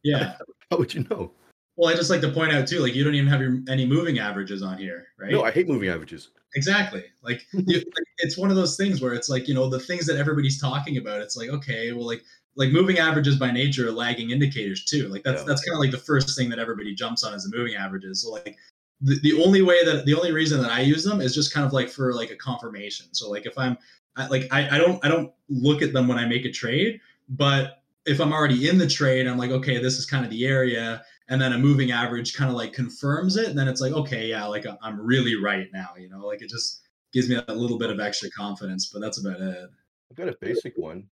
yeah 0.03 0.35
How 0.71 0.79
would 0.79 0.95
you 0.95 1.07
know? 1.11 1.33
Well 1.81 1.93
i 1.93 1.97
just 1.97 2.11
like 2.11 2.21
to 2.21 2.31
point 2.31 2.53
out 2.53 2.67
too 2.67 2.81
like 2.81 2.95
you 2.95 3.03
don't 3.03 3.15
even 3.15 3.29
have 3.29 3.41
your 3.41 3.59
any 3.69 3.87
moving 3.87 4.19
averages 4.19 4.63
on 4.63 4.79
here 4.79 5.09
right 5.19 5.33
No, 5.33 5.43
I 5.45 5.51
hate 5.51 5.69
moving 5.69 5.89
averages. 5.89 6.31
Exactly. 6.57 7.05
Like, 7.23 7.47
you, 7.53 7.83
it's 8.19 8.37
one 8.37 8.51
of 8.51 8.57
those 8.57 8.77
things 8.77 9.01
where 9.01 9.15
it's 9.15 9.29
like 9.29 9.47
you 9.49 9.55
know 9.55 9.69
the 9.69 9.79
things 9.79 10.07
that 10.07 10.17
everybody's 10.17 10.61
talking 10.61 10.97
about. 10.97 11.21
It's 11.21 11.37
like 11.37 11.49
okay, 11.49 11.93
well, 11.93 12.07
like 12.07 12.23
like 12.57 12.71
moving 12.71 12.99
averages 12.99 13.37
by 13.37 13.51
nature 13.51 13.89
are 13.89 13.93
lagging 13.93 14.31
indicators 14.31 14.85
too. 14.85 15.09
Like 15.09 15.23
that's 15.23 15.43
Yeah. 15.43 15.47
that's 15.47 15.65
kind 15.65 15.75
of 15.75 15.81
like 15.81 15.93
the 15.93 15.99
first 15.99 16.37
thing 16.37 16.51
that 16.51 16.59
everybody 16.59 16.95
jumps 16.95 17.23
on 17.25 17.35
is 17.35 17.45
the 17.45 17.57
moving 17.57 17.75
averages. 17.75 18.23
So 18.23 18.31
like 18.31 18.57
the, 19.01 19.19
the 19.21 19.43
only 19.43 19.63
way 19.63 19.85
that 19.85 20.05
the 20.07 20.15
only 20.15 20.33
reason 20.33 20.61
that 20.63 20.71
I 20.71 20.81
use 20.81 21.05
them 21.05 21.21
is 21.21 21.35
just 21.35 21.53
kind 21.55 21.65
of 21.65 21.73
like 21.73 21.89
for 21.89 22.13
like 22.13 22.31
a 22.31 22.37
confirmation. 22.37 23.07
So 23.13 23.31
like 23.31 23.47
if 23.47 23.57
I'm 23.57 23.79
I, 24.17 24.27
like 24.27 24.49
I, 24.51 24.77
I 24.77 24.79
don't 24.79 25.05
I 25.05 25.09
don't 25.09 25.33
look 25.49 25.83
at 25.83 25.93
them 25.93 26.09
when 26.09 26.19
I 26.19 26.27
make 26.27 26.45
a 26.45 26.51
trade, 26.51 27.01
but 27.29 27.83
if 28.07 28.21
I'm 28.21 28.33
already 28.33 28.69
in 28.69 28.79
the 28.79 28.89
trade, 28.89 29.29
I'm 29.29 29.39
like 29.39 29.53
okay, 29.53 29.81
this 29.81 29.99
is 29.99 30.07
kind 30.07 30.25
of 30.25 30.31
the 30.31 30.45
area 30.47 31.05
and 31.31 31.41
then 31.41 31.53
a 31.55 31.59
moving 31.59 31.93
average 31.93 32.35
kind 32.35 32.51
of 32.51 32.57
like 32.57 32.73
confirms 32.73 33.37
it 33.37 33.49
and 33.49 33.59
then 33.59 33.69
it's 33.69 33.81
like 33.81 33.93
okay 33.93 34.27
yeah 34.29 34.45
like 34.45 34.67
i'm 34.83 35.01
really 35.01 35.37
right 35.37 35.69
now 35.73 35.89
you 35.99 36.09
know 36.11 36.27
like 36.27 36.43
it 36.43 36.51
just 36.51 36.83
gives 37.13 37.29
me 37.29 37.41
a 37.49 37.55
little 37.55 37.79
bit 37.79 37.89
of 37.91 37.99
extra 38.01 38.29
confidence 38.31 38.91
but 38.93 39.01
that's 39.01 39.19
about 39.25 39.41
it 39.41 39.71
I've 40.11 40.17
got 40.17 40.29
a 40.29 40.37
basic 40.41 40.77
one. 40.77 41.05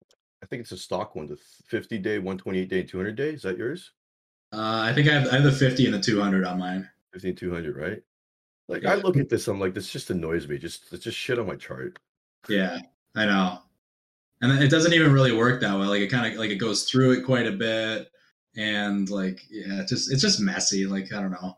I 0.42 0.46
think 0.46 0.60
it's 0.62 0.72
a 0.72 0.76
stock 0.76 1.14
one, 1.14 1.28
the 1.28 1.36
50 1.68 1.98
day, 1.98 2.18
128 2.18 2.68
day, 2.68 2.80
and 2.80 2.88
200 2.88 3.14
day. 3.14 3.28
Is 3.30 3.42
that 3.42 3.56
yours? 3.56 3.92
uh, 4.52 4.80
i 4.84 4.92
think 4.92 5.08
I 5.08 5.12
have, 5.12 5.28
I 5.28 5.34
have 5.36 5.44
the 5.44 5.52
50 5.52 5.84
and 5.86 5.94
the 5.94 6.00
200 6.00 6.44
on 6.44 6.58
mine 6.58 6.88
50 7.12 7.28
and 7.28 7.38
200, 7.38 7.76
right? 7.76 8.02
Like, 8.66 8.82
Yeah. 8.82 8.92
I 8.92 8.94
look 8.96 9.16
at 9.16 9.28
this, 9.28 9.46
I'm 9.46 9.60
like, 9.60 9.72
this 9.72 9.88
just 9.88 10.10
annoys 10.10 10.48
me. 10.48 10.58
Just, 10.58 10.92
it's 10.92 11.04
just 11.04 11.16
shit 11.16 11.38
on 11.38 11.46
my 11.46 11.54
chart. 11.56 11.98
yeah 12.48 12.78
i 13.14 13.24
know 13.24 13.58
and 14.42 14.62
it 14.62 14.68
doesn't 14.68 14.92
even 14.92 15.12
really 15.12 15.32
work 15.32 15.60
that 15.60 15.78
well 15.78 15.88
like 15.88 16.00
it 16.02 16.08
kind 16.08 16.26
of 16.32 16.38
like 16.38 16.50
it 16.50 16.56
goes 16.56 16.84
through 16.90 17.12
it 17.12 17.24
quite 17.24 17.46
a 17.46 17.52
bit 17.52 18.10
and 18.56 19.08
like 19.10 19.40
yeah 19.50 19.80
it's 19.80 19.90
just 19.90 20.12
it's 20.12 20.22
just 20.22 20.40
messy 20.40 20.86
like 20.86 21.12
i 21.12 21.20
don't 21.20 21.30
know. 21.30 21.56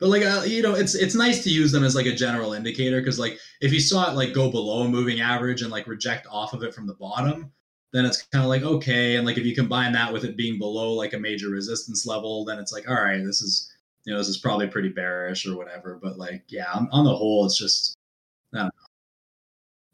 But 0.00 0.10
like 0.10 0.22
uh, 0.22 0.42
you 0.46 0.62
know 0.62 0.74
it's 0.74 0.94
it's 0.94 1.16
nice 1.16 1.42
to 1.42 1.50
use 1.50 1.72
them 1.72 1.82
as 1.82 1.96
like 1.96 2.06
a 2.06 2.14
general 2.14 2.52
indicator 2.52 3.00
because 3.00 3.18
like 3.18 3.38
if 3.60 3.72
you 3.72 3.80
saw 3.80 4.10
it 4.10 4.14
like 4.14 4.32
go 4.32 4.48
below 4.48 4.82
a 4.82 4.88
moving 4.88 5.20
average 5.20 5.62
and 5.62 5.72
like 5.72 5.88
reject 5.88 6.26
off 6.30 6.52
of 6.52 6.62
it 6.62 6.72
from 6.72 6.86
the 6.86 6.94
bottom 6.94 7.50
then 7.92 8.04
it's 8.04 8.22
kind 8.22 8.44
of 8.44 8.48
like 8.48 8.62
okay 8.62 9.16
and 9.16 9.26
like 9.26 9.38
if 9.38 9.44
you 9.44 9.54
combine 9.54 9.92
that 9.92 10.12
with 10.12 10.24
it 10.24 10.36
being 10.36 10.58
below 10.58 10.92
like 10.92 11.14
a 11.14 11.18
major 11.18 11.48
resistance 11.48 12.06
level 12.06 12.44
then 12.44 12.58
it's 12.58 12.72
like 12.72 12.88
all 12.88 12.94
right 12.94 13.24
this 13.24 13.40
is 13.40 13.72
you 14.04 14.12
know 14.12 14.18
this 14.18 14.28
is 14.28 14.38
probably 14.38 14.66
pretty 14.68 14.88
bearish 14.88 15.46
or 15.46 15.56
whatever 15.56 15.98
but 16.00 16.16
like 16.16 16.44
yeah 16.48 16.70
on, 16.72 16.88
on 16.92 17.04
the 17.04 17.14
whole 17.14 17.44
it's 17.44 17.58
just 17.58 17.96
i 18.54 18.58
don't 18.58 18.66
know. 18.66 18.70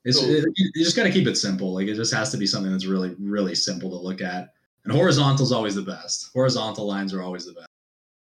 It's 0.05 0.23
it, 0.23 0.45
you 0.55 0.85
just 0.85 0.97
got 0.97 1.05
to 1.05 1.11
keep 1.11 1.27
it 1.27 1.37
simple 1.37 1.73
like 1.73 1.89
it 1.89 1.95
just 1.95 2.13
has 2.13 2.31
to 2.33 2.37
be 2.37 2.47
something 2.47 2.71
that's 2.71 2.85
really 2.85 3.17
really 3.19 3.55
simple 3.55 3.89
to 3.89 3.97
look 3.97 4.21
at 4.21 4.54
and 4.85 4.93
horizontal 4.95 5.45
is 5.45 5.53
always 5.53 5.75
the 5.75 5.83
best 5.83 6.31
horizontal 6.33 6.87
lines 6.87 7.13
are 7.15 7.23
always 7.23 7.47
the 7.47 7.53
best 7.53 7.69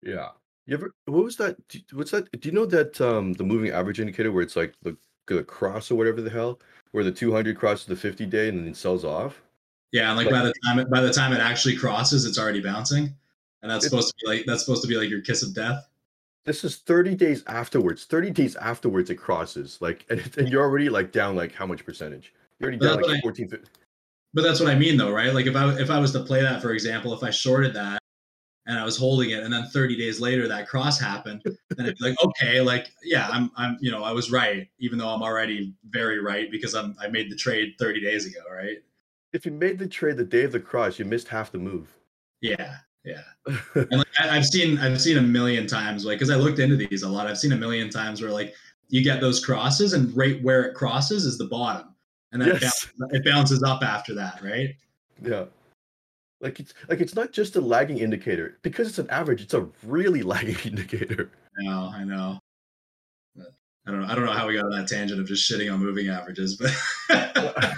Yeah. 0.02 0.28
You 0.68 0.74
ever, 0.74 0.90
what 1.04 1.22
was 1.22 1.36
that? 1.36 1.56
What's 1.92 2.10
that? 2.10 2.28
Do 2.40 2.48
you 2.48 2.52
know 2.54 2.66
that, 2.66 3.00
um, 3.00 3.34
the 3.34 3.44
moving 3.44 3.70
average 3.70 4.00
indicator 4.00 4.32
where 4.32 4.42
it's 4.42 4.56
like 4.56 4.74
the, 4.82 4.96
the 5.28 5.44
cross 5.44 5.92
or 5.92 5.94
whatever 5.94 6.20
the 6.20 6.30
hell, 6.30 6.58
where 6.90 7.04
the 7.04 7.12
200 7.12 7.56
crosses 7.56 7.86
the 7.86 7.94
50 7.94 8.26
day 8.26 8.48
and 8.48 8.58
then 8.58 8.66
it 8.66 8.76
sells 8.76 9.04
off? 9.04 9.40
yeah 9.92 10.08
and 10.08 10.16
like 10.16 10.26
Like- 10.26 10.34
by 10.34 10.42
the 10.46 10.54
time 10.64 10.78
it, 10.80 10.90
by 10.90 11.00
the 11.00 11.12
time 11.12 11.32
it 11.32 11.38
actually 11.40 11.76
crosses 11.76 12.24
it's 12.24 12.38
already 12.38 12.60
bouncing 12.60 13.14
and 13.62 13.70
that's 13.70 13.84
supposed 13.84 14.08
to 14.08 14.14
be 14.24 14.28
like 14.28 14.44
that's 14.44 14.64
supposed 14.64 14.82
to 14.82 14.88
be 14.88 14.96
like 14.96 15.08
your 15.08 15.20
kiss 15.20 15.44
of 15.44 15.54
death 15.54 15.88
This 16.44 16.64
is 16.64 16.76
30 16.78 17.14
days 17.14 17.44
afterwards. 17.46 18.04
30 18.04 18.30
days 18.30 18.56
afterwards 18.56 19.08
it 19.10 19.16
crosses. 19.16 19.78
Like, 19.80 20.04
and, 20.10 20.20
and 20.36 20.48
you're 20.48 20.62
already 20.62 20.88
like 20.88 21.12
down 21.12 21.36
like 21.36 21.52
how 21.54 21.66
much 21.66 21.84
percentage? 21.84 22.34
You're 22.58 22.70
already 22.70 22.84
down 22.84 22.96
like 22.96 23.22
what 23.24 23.36
14, 23.36 23.48
15. 23.48 23.66
But 24.36 24.42
that's 24.42 24.60
what 24.60 24.68
I 24.68 24.74
mean, 24.74 24.98
though, 24.98 25.10
right? 25.10 25.32
Like 25.32 25.46
if 25.46 25.56
I 25.56 25.72
if 25.80 25.88
I 25.88 25.98
was 25.98 26.12
to 26.12 26.20
play 26.20 26.42
that, 26.42 26.60
for 26.60 26.72
example, 26.72 27.14
if 27.14 27.22
I 27.22 27.30
shorted 27.30 27.72
that 27.72 27.98
and 28.66 28.78
I 28.78 28.84
was 28.84 28.94
holding 28.94 29.30
it, 29.30 29.42
and 29.42 29.50
then 29.50 29.64
30 29.72 29.96
days 29.96 30.20
later 30.20 30.46
that 30.46 30.68
cross 30.68 31.00
happened, 31.00 31.40
then 31.44 31.86
it'd 31.86 31.96
be 31.96 32.10
like, 32.10 32.22
okay, 32.22 32.60
like 32.60 32.88
yeah, 33.02 33.30
I'm 33.32 33.50
I'm 33.56 33.78
you 33.80 33.90
know 33.90 34.04
I 34.04 34.12
was 34.12 34.30
right, 34.30 34.68
even 34.78 34.98
though 34.98 35.08
I'm 35.08 35.22
already 35.22 35.72
very 35.88 36.20
right 36.20 36.50
because 36.50 36.74
I'm 36.74 36.94
I 37.00 37.08
made 37.08 37.32
the 37.32 37.34
trade 37.34 37.76
30 37.78 38.02
days 38.02 38.26
ago, 38.26 38.40
right? 38.54 38.76
If 39.32 39.46
you 39.46 39.52
made 39.52 39.78
the 39.78 39.88
trade 39.88 40.18
the 40.18 40.24
day 40.24 40.44
of 40.44 40.52
the 40.52 40.60
cross, 40.60 40.98
you 40.98 41.06
missed 41.06 41.28
half 41.28 41.50
the 41.50 41.58
move. 41.58 41.96
Yeah, 42.42 42.76
yeah. 43.04 43.22
And 43.74 43.90
like 43.90 44.20
I, 44.20 44.36
I've 44.36 44.44
seen 44.44 44.76
I've 44.76 45.00
seen 45.00 45.16
a 45.16 45.22
million 45.22 45.66
times, 45.66 46.04
like 46.04 46.18
because 46.18 46.30
I 46.30 46.36
looked 46.36 46.58
into 46.58 46.76
these 46.76 47.04
a 47.04 47.08
lot. 47.08 47.26
I've 47.26 47.38
seen 47.38 47.52
a 47.52 47.56
million 47.56 47.88
times 47.88 48.20
where 48.20 48.32
like 48.32 48.54
you 48.88 49.02
get 49.02 49.22
those 49.22 49.42
crosses, 49.42 49.94
and 49.94 50.14
right 50.14 50.42
where 50.42 50.64
it 50.64 50.74
crosses 50.74 51.24
is 51.24 51.38
the 51.38 51.46
bottom, 51.46 51.95
and 52.32 52.42
then 52.42 52.50
it, 52.50 52.62
yes. 52.62 52.86
bounces, 52.98 53.18
it 53.18 53.24
bounces 53.24 53.62
up 53.62 53.82
after 53.82 54.14
that, 54.14 54.42
right? 54.42 54.74
Yeah. 55.22 55.44
Like 56.40 56.60
it's 56.60 56.74
like 56.88 57.00
it's 57.00 57.14
not 57.14 57.32
just 57.32 57.56
a 57.56 57.60
lagging 57.60 57.98
indicator 57.98 58.58
because 58.62 58.88
it's 58.88 58.98
an 58.98 59.08
average. 59.10 59.40
It's 59.42 59.54
a 59.54 59.66
really 59.82 60.22
lagging 60.34 60.58
indicator. 60.64 61.30
I 61.58 61.64
know, 61.64 61.92
I 61.94 62.04
know. 62.04 62.38
I 63.88 63.92
don't 63.92 64.00
know. 64.02 64.06
I 64.08 64.14
don't 64.16 64.24
know 64.26 64.32
how 64.32 64.46
we 64.48 64.54
got 64.54 64.64
on 64.64 64.72
that 64.72 64.88
tangent 64.88 65.20
of 65.20 65.26
just 65.28 65.48
shitting 65.50 65.72
on 65.72 65.78
moving 65.78 66.08
averages, 66.08 66.56
but 66.56 66.72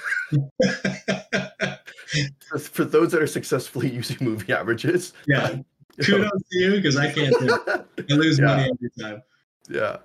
For- 2.49 2.59
For 2.59 2.85
those 2.85 3.13
that 3.13 3.21
are 3.23 3.27
successfully 3.27 3.91
using 3.95 4.17
moving 4.21 4.51
averages, 4.51 5.13
yeah, 5.27 5.57
kudos 6.03 6.31
to 6.51 6.59
you 6.59 6.71
because 6.73 6.97
I 6.97 7.13
can't 7.13 7.39
do 7.39 7.55
it. 7.67 7.87
I 8.11 8.15
lose 8.15 8.39
Yeah. 8.39 8.47
money 8.47 8.71
every 8.71 8.91
time. 8.99 9.23
Yeah. 9.69 9.99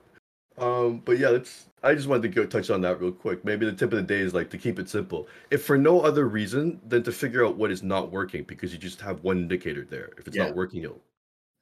Um, 0.58 1.02
but 1.04 1.18
yeah, 1.18 1.30
let's. 1.30 1.66
I 1.84 1.94
just 1.94 2.08
wanted 2.08 2.22
to 2.24 2.30
go 2.30 2.46
touch 2.46 2.70
on 2.70 2.80
that 2.82 3.02
real 3.02 3.12
quick. 3.12 3.44
Maybe 3.44 3.66
the 3.66 3.74
tip 3.74 3.92
of 3.92 3.98
the 3.98 4.04
day 4.04 4.20
is 4.20 4.34
like 4.34 4.50
to 4.52 4.58
keep 4.58 4.80
it 4.80 4.88
simple. 4.88 5.28
If 5.52 5.66
for 5.66 5.78
no 5.78 6.00
other 6.00 6.30
reason 6.30 6.80
than 6.88 7.04
to 7.04 7.12
figure 7.12 7.46
out 7.46 7.58
what 7.58 7.72
is 7.72 7.84
not 7.84 8.12
working, 8.12 8.44
because 8.44 8.72
you 8.72 8.80
just 8.80 9.02
have 9.02 9.22
one 9.24 9.38
indicator 9.40 9.84
there. 9.84 10.12
If 10.18 10.28
it's 10.28 10.38
Yeah. 10.38 10.46
not 10.46 10.56
working, 10.56 10.82
you'll. 10.82 11.02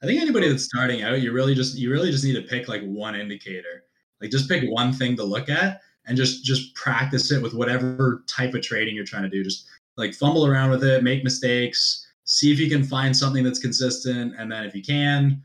I 0.02 0.06
think 0.06 0.20
anybody 0.20 0.48
that's 0.48 0.64
starting 0.64 1.02
out, 1.02 1.20
you 1.20 1.32
really 1.32 1.54
just 1.54 1.76
you 1.76 1.90
really 1.90 2.10
just 2.10 2.24
need 2.24 2.34
to 2.34 2.42
pick 2.42 2.68
like 2.68 2.82
one 2.82 3.14
indicator. 3.14 3.84
Like 4.20 4.30
just 4.30 4.48
pick 4.48 4.68
one 4.70 4.92
thing 4.92 5.16
to 5.16 5.24
look 5.24 5.48
at 5.48 5.80
and 6.06 6.16
just 6.16 6.44
just 6.44 6.74
practice 6.74 7.32
it 7.32 7.42
with 7.42 7.54
whatever 7.54 8.22
type 8.28 8.54
of 8.54 8.62
trading 8.62 8.94
you're 8.94 9.04
trying 9.04 9.22
to 9.22 9.28
do. 9.28 9.42
Just 9.42 9.66
like 9.96 10.14
fumble 10.14 10.46
around 10.46 10.70
with 10.70 10.84
it, 10.84 11.02
make 11.02 11.24
mistakes, 11.24 12.06
see 12.24 12.52
if 12.52 12.58
you 12.60 12.68
can 12.68 12.84
find 12.84 13.16
something 13.16 13.42
that's 13.42 13.58
consistent, 13.58 14.34
and 14.38 14.50
then 14.50 14.64
if 14.64 14.74
you 14.74 14.82
can, 14.82 15.42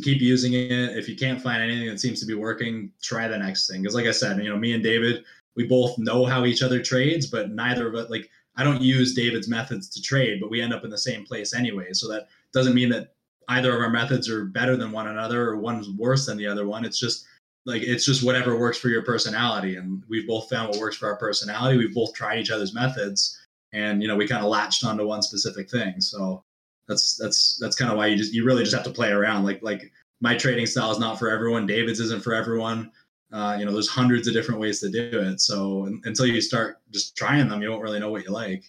keep 0.00 0.20
using 0.20 0.54
it. 0.54 0.96
If 0.96 1.08
you 1.08 1.16
can't 1.16 1.40
find 1.40 1.62
anything 1.62 1.88
that 1.88 2.00
seems 2.00 2.20
to 2.20 2.26
be 2.26 2.34
working, 2.34 2.90
try 3.02 3.28
the 3.28 3.38
next 3.38 3.68
thing. 3.68 3.82
Because 3.82 3.94
like 3.94 4.06
I 4.06 4.12
said, 4.12 4.38
you 4.42 4.48
know, 4.48 4.56
me 4.56 4.72
and 4.72 4.82
David, 4.82 5.24
we 5.56 5.66
both 5.66 5.98
know 5.98 6.24
how 6.24 6.44
each 6.44 6.62
other 6.62 6.82
trades, 6.82 7.26
but 7.26 7.50
neither 7.50 7.88
of 7.88 7.94
it 7.94 8.10
like 8.10 8.30
I 8.56 8.64
don't 8.64 8.82
use 8.82 9.14
David's 9.14 9.48
methods 9.48 9.88
to 9.90 10.02
trade, 10.02 10.40
but 10.40 10.50
we 10.50 10.60
end 10.60 10.74
up 10.74 10.84
in 10.84 10.90
the 10.90 10.98
same 10.98 11.24
place 11.24 11.54
anyway. 11.54 11.92
So 11.92 12.08
that 12.08 12.28
doesn't 12.52 12.74
mean 12.74 12.90
that 12.90 13.14
either 13.48 13.74
of 13.74 13.82
our 13.82 13.90
methods 13.90 14.28
are 14.28 14.44
better 14.44 14.76
than 14.76 14.92
one 14.92 15.08
another 15.08 15.48
or 15.48 15.56
one's 15.56 15.88
worse 15.90 16.26
than 16.26 16.36
the 16.36 16.46
other 16.46 16.66
one. 16.66 16.84
It's 16.84 16.98
just 16.98 17.26
like 17.64 17.82
it's 17.82 18.04
just 18.04 18.22
whatever 18.22 18.58
works 18.58 18.78
for 18.78 18.88
your 18.88 19.02
personality. 19.02 19.76
And 19.76 20.02
we've 20.08 20.26
both 20.26 20.50
found 20.50 20.70
what 20.70 20.80
works 20.80 20.96
for 20.96 21.08
our 21.08 21.16
personality. 21.16 21.78
We've 21.78 21.94
both 21.94 22.14
tried 22.14 22.38
each 22.38 22.50
other's 22.50 22.74
methods 22.74 23.38
and 23.72 24.02
you 24.02 24.08
know, 24.08 24.16
we 24.16 24.28
kind 24.28 24.44
of 24.44 24.50
latched 24.50 24.84
onto 24.84 25.06
one 25.06 25.22
specific 25.22 25.70
thing. 25.70 26.00
So 26.00 26.44
that's 26.88 27.16
that's 27.16 27.58
that's 27.58 27.76
kind 27.76 27.90
of 27.90 27.96
why 27.96 28.06
you 28.06 28.16
just 28.16 28.32
you 28.32 28.44
really 28.44 28.62
just 28.62 28.74
have 28.74 28.84
to 28.84 28.90
play 28.90 29.10
around. 29.10 29.44
Like 29.44 29.62
like 29.62 29.90
my 30.20 30.36
trading 30.36 30.66
style 30.66 30.90
is 30.90 30.98
not 30.98 31.18
for 31.18 31.30
everyone. 31.30 31.66
David's 31.66 32.00
isn't 32.00 32.22
for 32.22 32.34
everyone. 32.34 32.90
Uh, 33.32 33.56
you 33.58 33.64
know, 33.64 33.72
there's 33.72 33.88
hundreds 33.88 34.28
of 34.28 34.34
different 34.34 34.60
ways 34.60 34.78
to 34.80 34.90
do 34.90 35.20
it. 35.20 35.40
So 35.40 35.84
until 36.04 36.26
you 36.26 36.40
start 36.40 36.78
just 36.90 37.16
trying 37.16 37.48
them, 37.48 37.62
you 37.62 37.70
won't 37.70 37.82
really 37.82 37.98
know 37.98 38.10
what 38.10 38.24
you 38.24 38.30
like. 38.30 38.62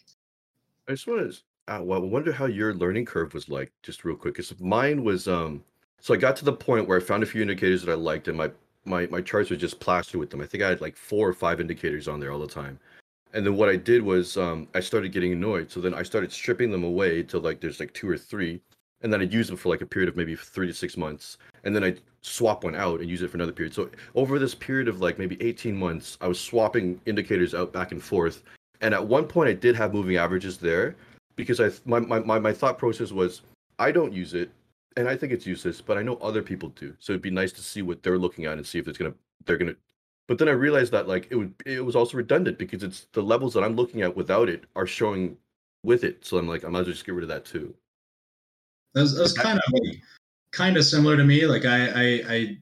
I 0.88 0.94
just 0.94 1.06
want 1.06 1.34
to. 1.34 1.40
Uh, 1.68 1.82
well, 1.82 2.02
I 2.02 2.06
wonder 2.06 2.32
how 2.32 2.46
your 2.46 2.74
learning 2.74 3.06
curve 3.06 3.34
was 3.34 3.50
like, 3.50 3.72
just 3.84 4.04
real 4.04 4.16
quick. 4.16 4.36
Because 4.36 4.58
mine 4.60 5.04
was. 5.04 5.28
Um. 5.28 5.64
So 6.00 6.14
I 6.14 6.18
got 6.18 6.36
to 6.38 6.46
the 6.46 6.54
point 6.54 6.88
where 6.88 6.98
I 6.98 7.02
found 7.02 7.24
a 7.24 7.26
few 7.26 7.42
indicators 7.42 7.84
that 7.84 7.92
I 7.92 7.96
liked, 7.96 8.28
and 8.28 8.38
my 8.38 8.52
my 8.86 9.08
my 9.08 9.22
charts 9.22 9.50
were 9.50 9.56
just 9.56 9.80
plastered 9.80 10.20
with 10.20 10.30
them. 10.30 10.42
I 10.42 10.46
think 10.46 10.64
I 10.64 10.70
had 10.70 10.82
like 10.82 10.98
four 10.98 11.28
or 11.28 11.34
five 11.34 11.62
indicators 11.62 12.08
on 12.08 12.20
there 12.20 12.32
all 12.32 12.40
the 12.40 12.48
time. 12.48 12.80
And 13.34 13.46
then 13.46 13.56
what 13.56 13.70
I 13.70 13.76
did 13.76 14.02
was 14.04 14.38
um, 14.38 14.68
I 14.76 14.80
started 14.80 15.12
getting 15.12 15.34
annoyed. 15.34 15.72
So 15.72 15.82
then 15.82 15.94
I 15.94 16.04
started 16.04 16.32
stripping 16.32 16.72
them 16.72 16.84
away 16.84 17.24
till 17.24 17.42
like 17.42 17.60
there's 17.60 17.80
like 17.80 17.94
two 17.94 18.08
or 18.10 18.18
three, 18.18 18.62
and 19.02 19.12
then 19.12 19.22
I'd 19.22 19.34
use 19.34 19.48
them 19.48 19.58
for 19.58 19.70
like 19.70 19.82
a 19.82 19.86
period 19.86 20.08
of 20.08 20.16
maybe 20.16 20.36
three 20.36 20.68
to 20.68 20.74
six 20.74 20.98
months, 20.98 21.38
and 21.64 21.76
then 21.76 21.84
I'd 21.84 22.02
swap 22.22 22.64
one 22.64 22.76
out 22.76 23.02
and 23.02 23.10
use 23.10 23.22
it 23.22 23.30
for 23.30 23.38
another 23.38 23.52
period. 23.52 23.74
So 23.74 23.90
over 24.16 24.40
this 24.40 24.56
period 24.56 24.88
of 24.88 25.02
like 25.02 25.18
maybe 25.18 25.42
18 25.42 25.76
months, 25.76 26.18
I 26.22 26.28
was 26.28 26.40
swapping 26.40 27.02
indicators 27.06 27.54
out 27.54 27.74
back 27.74 27.92
and 27.92 28.02
forth. 28.02 28.44
And 28.82 28.94
at 28.94 29.06
one 29.06 29.26
point, 29.26 29.50
I 29.50 29.54
did 29.54 29.76
have 29.76 29.94
moving 29.94 30.18
averages 30.18 30.58
there 30.58 30.96
because 31.36 31.60
I 31.60 31.72
my 31.86 32.00
my 32.00 32.20
my, 32.20 32.40
my 32.40 32.54
thought 32.54 32.78
process 32.78 33.12
was 33.12 33.42
I 33.80 33.92
don't 33.92 34.14
use 34.14 34.36
it, 34.36 34.52
and 34.96 35.10
I 35.10 35.18
think 35.18 35.34
it's 35.34 35.48
useless, 35.48 35.82
but 35.82 35.98
I 35.98 36.04
know 36.04 36.18
other 36.18 36.44
people 36.44 36.70
do. 36.70 36.96
So 37.00 37.14
it'd 37.14 37.22
be 37.22 37.32
nice 37.32 37.52
to 37.54 37.62
see 37.62 37.82
what 37.82 38.04
they're 38.04 38.20
looking 38.20 38.46
at 38.46 38.58
and 38.58 38.66
see 38.66 38.78
if 38.78 38.88
it's 38.88 38.98
gonna 38.98 39.16
they're 39.46 39.58
gonna 39.58 39.76
but 40.28 40.38
then 40.38 40.48
I 40.48 40.52
realized 40.52 40.92
that 40.94 41.08
like 41.08 41.28
it 41.30 41.36
would 41.36 41.54
it 41.66 41.84
was 41.84 41.96
also 41.96 42.18
redundant 42.18 42.58
because 42.58 42.84
it's 42.84 43.08
the 43.14 43.22
levels 43.22 43.54
that 43.54 43.64
I'm 43.64 43.76
looking 43.76 44.02
at 44.02 44.16
without 44.16 44.50
it 44.50 44.64
are 44.76 44.88
showing 44.88 45.38
with 45.84 46.04
it. 46.04 46.26
So 46.26 46.38
I'm 46.38 46.48
like 46.48 46.64
I 46.64 46.70
might 46.70 46.82
as 46.82 46.86
well 46.88 46.94
just 46.94 47.06
get 47.06 47.16
rid 47.16 47.24
of 47.24 47.30
that 47.30 47.46
too. 47.46 47.74
That's, 48.94 49.18
that's 49.18 49.34
kind 49.34 49.60
of 49.60 49.96
kind 50.52 50.78
of 50.78 50.86
similar 50.86 51.18
to 51.18 51.24
me. 51.24 51.46
Like 51.46 51.66
I, 51.66 51.88
I, 51.88 52.24
I 52.30 52.58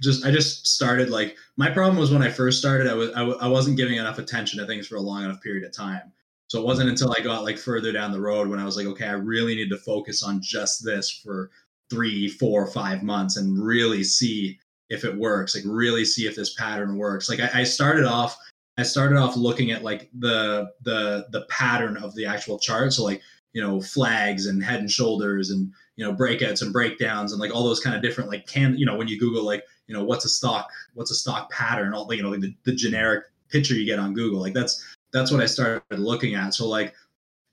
just 0.00 0.26
I 0.26 0.30
just 0.30 0.66
started 0.66 1.10
like 1.10 1.36
my 1.56 1.70
problem 1.70 1.98
was 1.98 2.10
when 2.10 2.22
I 2.22 2.28
first 2.28 2.58
started 2.58 2.86
I 2.86 2.94
was 2.94 3.10
I, 3.10 3.20
w- 3.20 3.38
I 3.40 3.48
wasn't 3.48 3.76
giving 3.76 3.96
enough 3.96 4.18
attention 4.18 4.58
to 4.60 4.66
things 4.66 4.86
for 4.86 4.96
a 4.96 5.00
long 5.00 5.24
enough 5.24 5.40
period 5.40 5.64
of 5.64 5.72
time. 5.72 6.12
So 6.48 6.60
it 6.60 6.66
wasn't 6.66 6.90
until 6.90 7.12
I 7.12 7.22
got 7.22 7.44
like 7.44 7.58
further 7.58 7.92
down 7.92 8.12
the 8.12 8.20
road 8.20 8.48
when 8.48 8.60
I 8.60 8.64
was 8.64 8.76
like, 8.76 8.86
okay, 8.86 9.06
I 9.06 9.12
really 9.12 9.56
need 9.56 9.70
to 9.70 9.78
focus 9.78 10.22
on 10.22 10.40
just 10.40 10.84
this 10.84 11.10
for 11.10 11.50
three, 11.90 12.28
four, 12.28 12.66
five 12.66 13.02
months 13.02 13.36
and 13.36 13.58
really 13.64 14.04
see 14.04 14.58
if 14.88 15.04
it 15.04 15.16
works. 15.16 15.54
Like 15.54 15.64
really 15.66 16.04
see 16.04 16.26
if 16.26 16.36
this 16.36 16.54
pattern 16.54 16.96
works. 16.96 17.28
Like 17.28 17.40
I, 17.40 17.60
I 17.60 17.64
started 17.64 18.04
off 18.04 18.36
I 18.78 18.82
started 18.82 19.16
off 19.16 19.36
looking 19.36 19.70
at 19.70 19.82
like 19.82 20.10
the 20.18 20.70
the 20.82 21.26
the 21.30 21.46
pattern 21.48 21.96
of 21.96 22.14
the 22.14 22.26
actual 22.26 22.58
chart. 22.58 22.92
So 22.92 23.04
like 23.04 23.22
you 23.56 23.62
know 23.62 23.80
flags 23.80 24.46
and 24.46 24.62
head 24.62 24.80
and 24.80 24.90
shoulders 24.90 25.50
and 25.50 25.72
you 25.96 26.04
know 26.04 26.14
breakouts 26.14 26.60
and 26.60 26.74
breakdowns 26.74 27.32
and 27.32 27.40
like 27.40 27.54
all 27.54 27.64
those 27.64 27.80
kind 27.80 27.96
of 27.96 28.02
different 28.02 28.28
like 28.28 28.46
can 28.46 28.76
you 28.76 28.84
know 28.84 28.96
when 28.96 29.08
you 29.08 29.18
google 29.18 29.42
like 29.42 29.64
you 29.86 29.94
know 29.94 30.04
what's 30.04 30.26
a 30.26 30.28
stock 30.28 30.68
what's 30.92 31.10
a 31.10 31.14
stock 31.14 31.50
pattern 31.50 31.94
all 31.94 32.12
you 32.12 32.22
know 32.22 32.36
the, 32.36 32.54
the 32.64 32.74
generic 32.74 33.24
picture 33.48 33.72
you 33.72 33.86
get 33.86 33.98
on 33.98 34.12
google 34.12 34.40
like 34.40 34.52
that's 34.52 34.94
that's 35.10 35.30
what 35.30 35.40
i 35.40 35.46
started 35.46 35.82
looking 35.98 36.34
at 36.34 36.52
so 36.52 36.68
like 36.68 36.94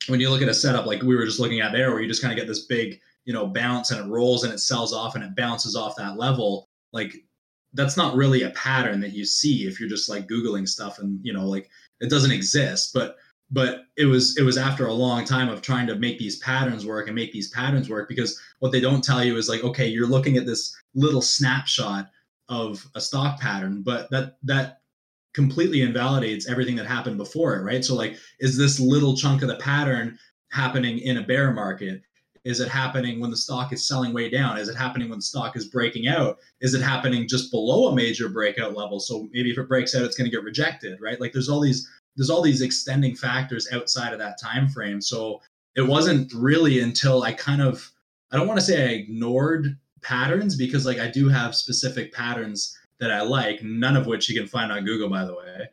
when 0.07 0.19
you 0.19 0.29
look 0.29 0.41
at 0.41 0.49
a 0.49 0.53
setup 0.53 0.85
like 0.85 1.01
we 1.03 1.15
were 1.15 1.25
just 1.25 1.39
looking 1.39 1.61
at 1.61 1.71
there 1.71 1.91
where 1.91 2.01
you 2.01 2.07
just 2.07 2.21
kind 2.21 2.33
of 2.33 2.37
get 2.37 2.49
this 2.49 2.65
big 2.65 2.99
you 3.23 3.31
know 3.31 3.47
bounce 3.47 3.91
and 3.91 4.05
it 4.05 4.11
rolls 4.11 4.43
and 4.43 4.53
it 4.53 4.59
sells 4.59 4.93
off 4.93 5.15
and 5.15 5.23
it 5.23 5.33
bounces 5.37 5.73
off 5.73 5.95
that 5.95 6.17
level 6.17 6.67
like 6.93 7.25
that's 7.73 7.97
not 7.97 8.15
really 8.15 8.43
a 8.43 8.51
pattern 8.51 9.01
that 9.01 9.13
you 9.13 9.25
see 9.25 9.67
if 9.67 9.79
you're 9.79 9.89
just 9.89 10.09
like 10.09 10.27
googling 10.27 10.67
stuff 10.67 10.99
and 10.99 11.19
you 11.23 11.33
know 11.33 11.45
like 11.45 11.69
it 11.99 12.09
doesn't 12.09 12.31
exist 12.31 12.93
but 12.93 13.17
but 13.51 13.83
it 13.97 14.05
was 14.05 14.37
it 14.37 14.43
was 14.43 14.57
after 14.57 14.87
a 14.87 14.93
long 14.93 15.25
time 15.25 15.49
of 15.49 15.61
trying 15.61 15.87
to 15.87 15.95
make 15.95 16.17
these 16.17 16.37
patterns 16.37 16.85
work 16.85 17.07
and 17.07 17.15
make 17.15 17.31
these 17.31 17.49
patterns 17.49 17.89
work 17.89 18.07
because 18.07 18.39
what 18.59 18.71
they 18.71 18.79
don't 18.79 19.03
tell 19.03 19.23
you 19.23 19.37
is 19.37 19.49
like 19.49 19.63
okay 19.63 19.87
you're 19.87 20.07
looking 20.07 20.37
at 20.37 20.45
this 20.45 20.75
little 20.95 21.21
snapshot 21.21 22.09
of 22.49 22.85
a 22.95 23.01
stock 23.01 23.39
pattern 23.39 23.81
but 23.81 24.09
that 24.09 24.37
that 24.43 24.81
completely 25.33 25.81
invalidates 25.81 26.47
everything 26.47 26.75
that 26.75 26.85
happened 26.85 27.17
before 27.17 27.55
it 27.55 27.63
right? 27.63 27.83
So 27.83 27.95
like 27.95 28.17
is 28.39 28.57
this 28.57 28.79
little 28.79 29.15
chunk 29.15 29.41
of 29.41 29.47
the 29.47 29.55
pattern 29.55 30.17
happening 30.51 30.99
in 30.99 31.17
a 31.17 31.23
bear 31.23 31.51
market 31.51 32.03
is 32.45 32.59
it 32.59 32.67
happening 32.67 33.19
when 33.19 33.31
the 33.31 33.37
stock 33.37 33.71
is 33.71 33.87
selling 33.87 34.13
way 34.13 34.29
down? 34.29 34.57
Is 34.57 34.67
it 34.67 34.75
happening 34.75 35.09
when 35.09 35.19
the 35.19 35.23
stock 35.23 35.55
is 35.55 35.65
breaking 35.65 36.07
out? 36.07 36.39
Is 36.59 36.73
it 36.73 36.81
happening 36.81 37.27
just 37.27 37.51
below 37.51 37.87
a 37.87 37.95
major 37.95 38.27
breakout 38.29 38.75
level? 38.75 38.99
So 38.99 39.29
maybe 39.31 39.51
if 39.51 39.57
it 39.57 39.69
breaks 39.69 39.95
out 39.95 40.03
it's 40.03 40.17
going 40.17 40.29
to 40.29 40.35
get 40.35 40.43
rejected 40.43 40.99
right? 41.01 41.19
Like 41.19 41.31
there's 41.31 41.49
all 41.49 41.61
these 41.61 41.89
there's 42.15 42.29
all 42.29 42.41
these 42.41 42.61
extending 42.61 43.15
factors 43.15 43.67
outside 43.71 44.13
of 44.13 44.19
that 44.19 44.39
time 44.39 44.67
frame. 44.67 45.01
So 45.01 45.41
it 45.75 45.81
wasn't 45.81 46.31
really 46.33 46.79
until 46.79 47.23
i 47.23 47.33
kind 47.33 47.61
of 47.61 47.91
i 48.31 48.37
don't 48.37 48.47
want 48.47 48.59
to 48.59 48.65
say 48.65 48.89
i 48.89 48.93
ignored 48.93 49.77
patterns 50.01 50.55
because 50.55 50.85
like 50.85 50.99
i 50.99 51.09
do 51.09 51.29
have 51.29 51.55
specific 51.55 52.13
patterns 52.13 52.77
that 52.99 53.11
i 53.11 53.21
like 53.21 53.63
none 53.63 53.97
of 53.97 54.05
which 54.05 54.29
you 54.29 54.39
can 54.39 54.47
find 54.47 54.71
on 54.71 54.85
google 54.85 55.09
by 55.09 55.25
the 55.25 55.35
way. 55.35 55.69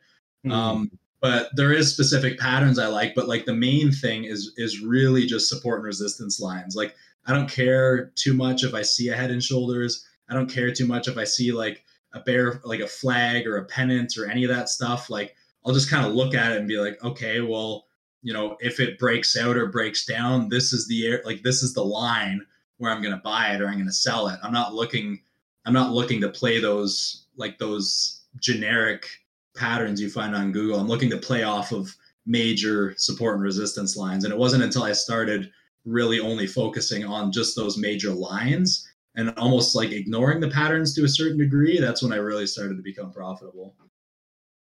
Um, 0.49 0.89
but 1.21 1.49
there 1.55 1.71
is 1.71 1.91
specific 1.91 2.39
patterns 2.39 2.79
i 2.79 2.87
like 2.87 3.13
but 3.15 3.27
like 3.27 3.45
the 3.45 3.53
main 3.53 3.91
thing 3.91 4.25
is 4.25 4.53
is 4.57 4.81
really 4.81 5.25
just 5.25 5.47
support 5.47 5.77
and 5.77 5.85
resistance 5.85 6.39
lines. 6.39 6.75
Like 6.75 6.95
i 7.25 7.33
don't 7.33 7.49
care 7.49 8.11
too 8.15 8.33
much 8.33 8.63
if 8.63 8.73
i 8.73 8.81
see 8.81 9.09
a 9.09 9.15
head 9.15 9.31
and 9.31 9.43
shoulders. 9.43 10.05
I 10.29 10.33
don't 10.33 10.49
care 10.49 10.71
too 10.71 10.87
much 10.87 11.07
if 11.07 11.17
i 11.17 11.23
see 11.23 11.51
like 11.51 11.83
a 12.13 12.19
bear 12.19 12.61
like 12.63 12.79
a 12.79 12.87
flag 12.87 13.47
or 13.47 13.57
a 13.57 13.65
pennant 13.65 14.17
or 14.17 14.29
any 14.29 14.43
of 14.43 14.49
that 14.49 14.69
stuff. 14.69 15.09
Like 15.09 15.35
I'll 15.65 15.73
just 15.73 15.89
kind 15.89 16.05
of 16.05 16.13
look 16.13 16.33
at 16.33 16.51
it 16.51 16.57
and 16.57 16.67
be 16.67 16.77
like, 16.77 17.03
okay, 17.03 17.41
well, 17.41 17.85
you 18.23 18.33
know, 18.33 18.57
if 18.59 18.79
it 18.79 18.99
breaks 18.99 19.37
out 19.37 19.57
or 19.57 19.67
breaks 19.67 20.05
down, 20.05 20.49
this 20.49 20.73
is 20.73 20.87
the 20.87 21.07
air, 21.07 21.21
like 21.25 21.43
this 21.43 21.63
is 21.63 21.73
the 21.73 21.83
line 21.83 22.45
where 22.77 22.91
I'm 22.91 23.01
going 23.01 23.15
to 23.15 23.21
buy 23.21 23.53
it 23.53 23.61
or 23.61 23.67
I'm 23.67 23.75
going 23.75 23.85
to 23.85 23.93
sell 23.93 24.27
it. 24.27 24.39
I'm 24.43 24.53
not 24.53 24.73
looking, 24.73 25.21
I'm 25.65 25.73
not 25.73 25.91
looking 25.91 26.21
to 26.21 26.29
play 26.29 26.59
those 26.59 27.25
like 27.37 27.57
those 27.59 28.23
generic 28.39 29.07
patterns 29.55 30.01
you 30.01 30.09
find 30.09 30.35
on 30.35 30.51
Google. 30.51 30.79
I'm 30.79 30.87
looking 30.87 31.09
to 31.09 31.17
play 31.17 31.43
off 31.43 31.71
of 31.71 31.95
major 32.25 32.93
support 32.97 33.35
and 33.35 33.43
resistance 33.43 33.97
lines. 33.97 34.23
And 34.23 34.33
it 34.33 34.37
wasn't 34.37 34.63
until 34.63 34.83
I 34.83 34.93
started 34.93 35.51
really 35.85 36.19
only 36.19 36.47
focusing 36.47 37.03
on 37.03 37.31
just 37.31 37.55
those 37.55 37.77
major 37.77 38.11
lines 38.11 38.87
and 39.15 39.33
almost 39.37 39.75
like 39.75 39.91
ignoring 39.91 40.39
the 40.39 40.49
patterns 40.49 40.93
to 40.95 41.03
a 41.03 41.09
certain 41.09 41.37
degree. 41.37 41.79
That's 41.79 42.01
when 42.01 42.13
I 42.13 42.17
really 42.17 42.47
started 42.47 42.77
to 42.77 42.83
become 42.83 43.11
profitable. 43.11 43.75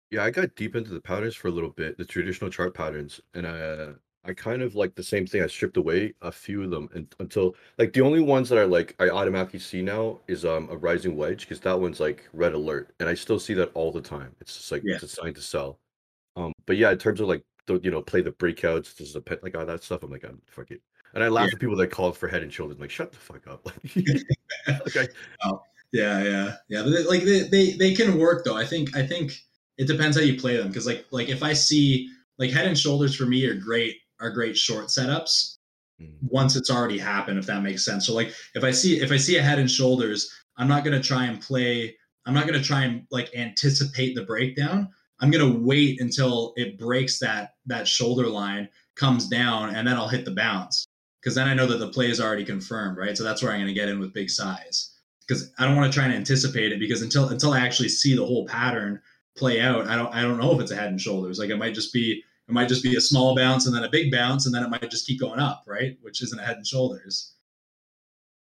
Yeah, 0.09 0.23
I 0.23 0.29
got 0.29 0.55
deep 0.55 0.75
into 0.75 0.91
the 0.91 1.01
patterns 1.01 1.35
for 1.35 1.47
a 1.47 1.51
little 1.51 1.71
bit, 1.71 1.97
the 1.97 2.05
traditional 2.05 2.49
chart 2.49 2.73
patterns, 2.73 3.19
and 3.33 3.47
I 3.47 3.89
I 4.25 4.33
kind 4.33 4.61
of 4.61 4.75
like 4.75 4.95
the 4.95 5.03
same 5.03 5.25
thing. 5.27 5.43
I 5.43 5.47
stripped 5.47 5.75
away 5.77 6.13
a 6.21 6.31
few 6.31 6.63
of 6.63 6.69
them 6.71 6.89
and, 6.95 7.13
until 7.19 7.55
like 7.77 7.91
the 7.93 8.01
only 8.01 8.21
ones 8.21 8.47
that 8.49 8.57
I 8.59 8.63
like 8.63 8.95
I 8.99 9.09
automatically 9.09 9.59
see 9.59 9.81
now 9.81 10.19
is 10.27 10.45
um 10.45 10.69
a 10.71 10.77
rising 10.77 11.15
wedge 11.17 11.41
because 11.41 11.59
that 11.61 11.79
one's 11.79 11.99
like 11.99 12.27
red 12.33 12.53
alert, 12.53 12.93
and 12.99 13.09
I 13.09 13.13
still 13.15 13.39
see 13.39 13.53
that 13.55 13.71
all 13.73 13.91
the 13.91 14.01
time. 14.01 14.35
It's 14.41 14.55
just 14.57 14.71
like 14.71 14.81
Yeah. 14.85 14.95
it's 14.95 15.03
a 15.03 15.07
sign 15.09 15.33
to 15.33 15.41
sell. 15.41 15.79
Um, 16.35 16.53
but 16.65 16.77
yeah, 16.77 16.91
in 16.91 16.97
terms 16.97 17.19
of 17.21 17.27
like 17.27 17.43
the 17.67 17.79
you 17.83 17.91
know 17.91 18.01
play 18.01 18.21
the 18.21 18.31
breakouts, 18.31 18.95
this 18.95 19.09
is 19.09 19.15
a 19.15 19.21
pet 19.21 19.43
like 19.43 19.55
all 19.57 19.65
that 19.65 19.83
stuff. 19.83 20.03
I'm 20.03 20.11
like, 20.11 20.23
I'm 20.23 20.41
fuck 20.47 20.71
it, 20.71 20.81
and 21.13 21.23
I 21.23 21.27
laugh 21.29 21.47
Yeah. 21.49 21.55
at 21.55 21.59
people 21.59 21.75
that 21.77 21.87
call 21.91 22.11
for 22.13 22.27
head 22.27 22.43
and 22.43 22.53
shoulders. 22.53 22.75
I'm 22.77 22.81
like, 22.81 22.91
shut 22.91 23.11
the 23.11 23.17
fuck 23.17 23.45
up. 23.47 23.67
Like, 24.67 24.87
okay, 24.87 25.07
Yeah, 25.91 26.23
yeah, 26.23 26.55
yeah. 26.69 26.83
But 26.83 26.91
they, 26.91 27.03
like 27.03 27.23
they, 27.23 27.41
they 27.49 27.71
they 27.73 27.93
can 27.93 28.17
work 28.17 28.45
though. 28.45 28.55
I 28.57 28.65
think 28.65 28.95
I 28.95 29.05
think 29.05 29.33
it 29.77 29.87
depends 29.87 30.17
how 30.17 30.23
you 30.23 30.39
play 30.39 30.57
them 30.57 30.69
because 30.69 30.87
like 30.87 31.05
like 31.11 31.29
if 31.29 31.43
I 31.43 31.53
see 31.53 32.09
like 32.39 32.51
head 32.51 32.65
and 32.65 32.77
shoulders 32.77 33.15
for 33.15 33.25
me 33.25 33.45
are 33.45 33.55
great 33.55 33.97
are 34.19 34.29
great 34.29 34.57
short 34.57 34.87
setups 34.87 35.57
Mm. 36.01 36.17
once 36.23 36.55
it's 36.55 36.71
already 36.71 36.97
happened 36.97 37.37
if 37.37 37.45
that 37.45 37.61
makes 37.61 37.85
sense. 37.85 38.07
So 38.07 38.15
like 38.15 38.33
if 38.55 38.63
I 38.63 38.71
see 38.71 38.99
if 38.99 39.11
I 39.11 39.17
see 39.17 39.37
a 39.37 39.43
head 39.43 39.59
and 39.59 39.69
shoulders, 39.69 40.27
I'm 40.57 40.67
not 40.67 40.83
gonna 40.83 40.99
try 40.99 41.25
and 41.25 41.39
play 41.39 41.95
I'm 42.25 42.33
not 42.33 42.47
going 42.47 42.59
to 42.59 42.65
try 42.65 42.83
and 42.83 43.05
like 43.11 43.33
anticipate 43.35 44.15
the 44.15 44.23
breakdown. 44.23 44.89
I'm 45.19 45.31
going 45.31 45.53
to 45.53 45.59
wait 45.59 46.01
until 46.01 46.53
it 46.55 46.77
breaks 46.77 47.19
that 47.19 47.55
that 47.65 47.87
shoulder 47.87 48.27
line, 48.27 48.69
comes 48.95 49.27
down, 49.27 49.75
and 49.75 49.87
then 49.87 49.95
I'll 49.95 50.07
hit 50.07 50.25
the 50.25 50.31
bounce 50.31 50.85
because 51.21 51.35
then 51.35 51.47
I 51.47 51.53
know 51.53 51.65
that 51.67 51.77
the 51.77 51.89
play 51.89 52.09
is 52.09 52.19
already 52.19 52.45
confirmed, 52.45 52.97
right? 52.97 53.17
So 53.17 53.23
that's 53.23 53.41
where 53.41 53.51
I'm 53.51 53.59
going 53.59 53.67
to 53.67 53.73
get 53.73 53.89
in 53.89 53.99
with 53.99 54.13
big 54.13 54.29
size 54.29 54.91
because 55.25 55.51
I 55.57 55.65
don't 55.65 55.75
want 55.75 55.91
to 55.91 55.95
try 55.95 56.05
and 56.05 56.13
anticipate 56.13 56.71
it 56.71 56.79
because 56.79 57.01
until 57.01 57.29
until 57.29 57.53
I 57.53 57.59
actually 57.59 57.89
see 57.89 58.15
the 58.15 58.25
whole 58.25 58.45
pattern 58.47 59.01
play 59.35 59.59
out, 59.61 59.87
I 59.87 59.95
don't 59.95 60.13
I 60.13 60.21
don't 60.21 60.39
know 60.39 60.53
if 60.53 60.61
it's 60.61 60.71
a 60.71 60.75
head 60.75 60.89
and 60.89 60.99
shoulders. 61.01 61.39
Like 61.39 61.49
it 61.49 61.57
might 61.57 61.75
just 61.75 61.93
be 61.93 62.23
it 62.47 62.51
might 62.51 62.67
just 62.67 62.83
be 62.83 62.95
a 62.95 63.01
small 63.01 63.35
bounce 63.35 63.65
and 63.65 63.75
then 63.75 63.83
a 63.83 63.89
big 63.89 64.11
bounce 64.11 64.45
and 64.45 64.53
then 64.53 64.63
it 64.63 64.69
might 64.69 64.89
just 64.89 65.07
keep 65.07 65.19
going 65.19 65.39
up, 65.39 65.63
right? 65.65 65.97
Which 66.01 66.21
isn't 66.21 66.39
a 66.39 66.43
head 66.43 66.57
and 66.57 66.67
shoulders. 66.67 67.33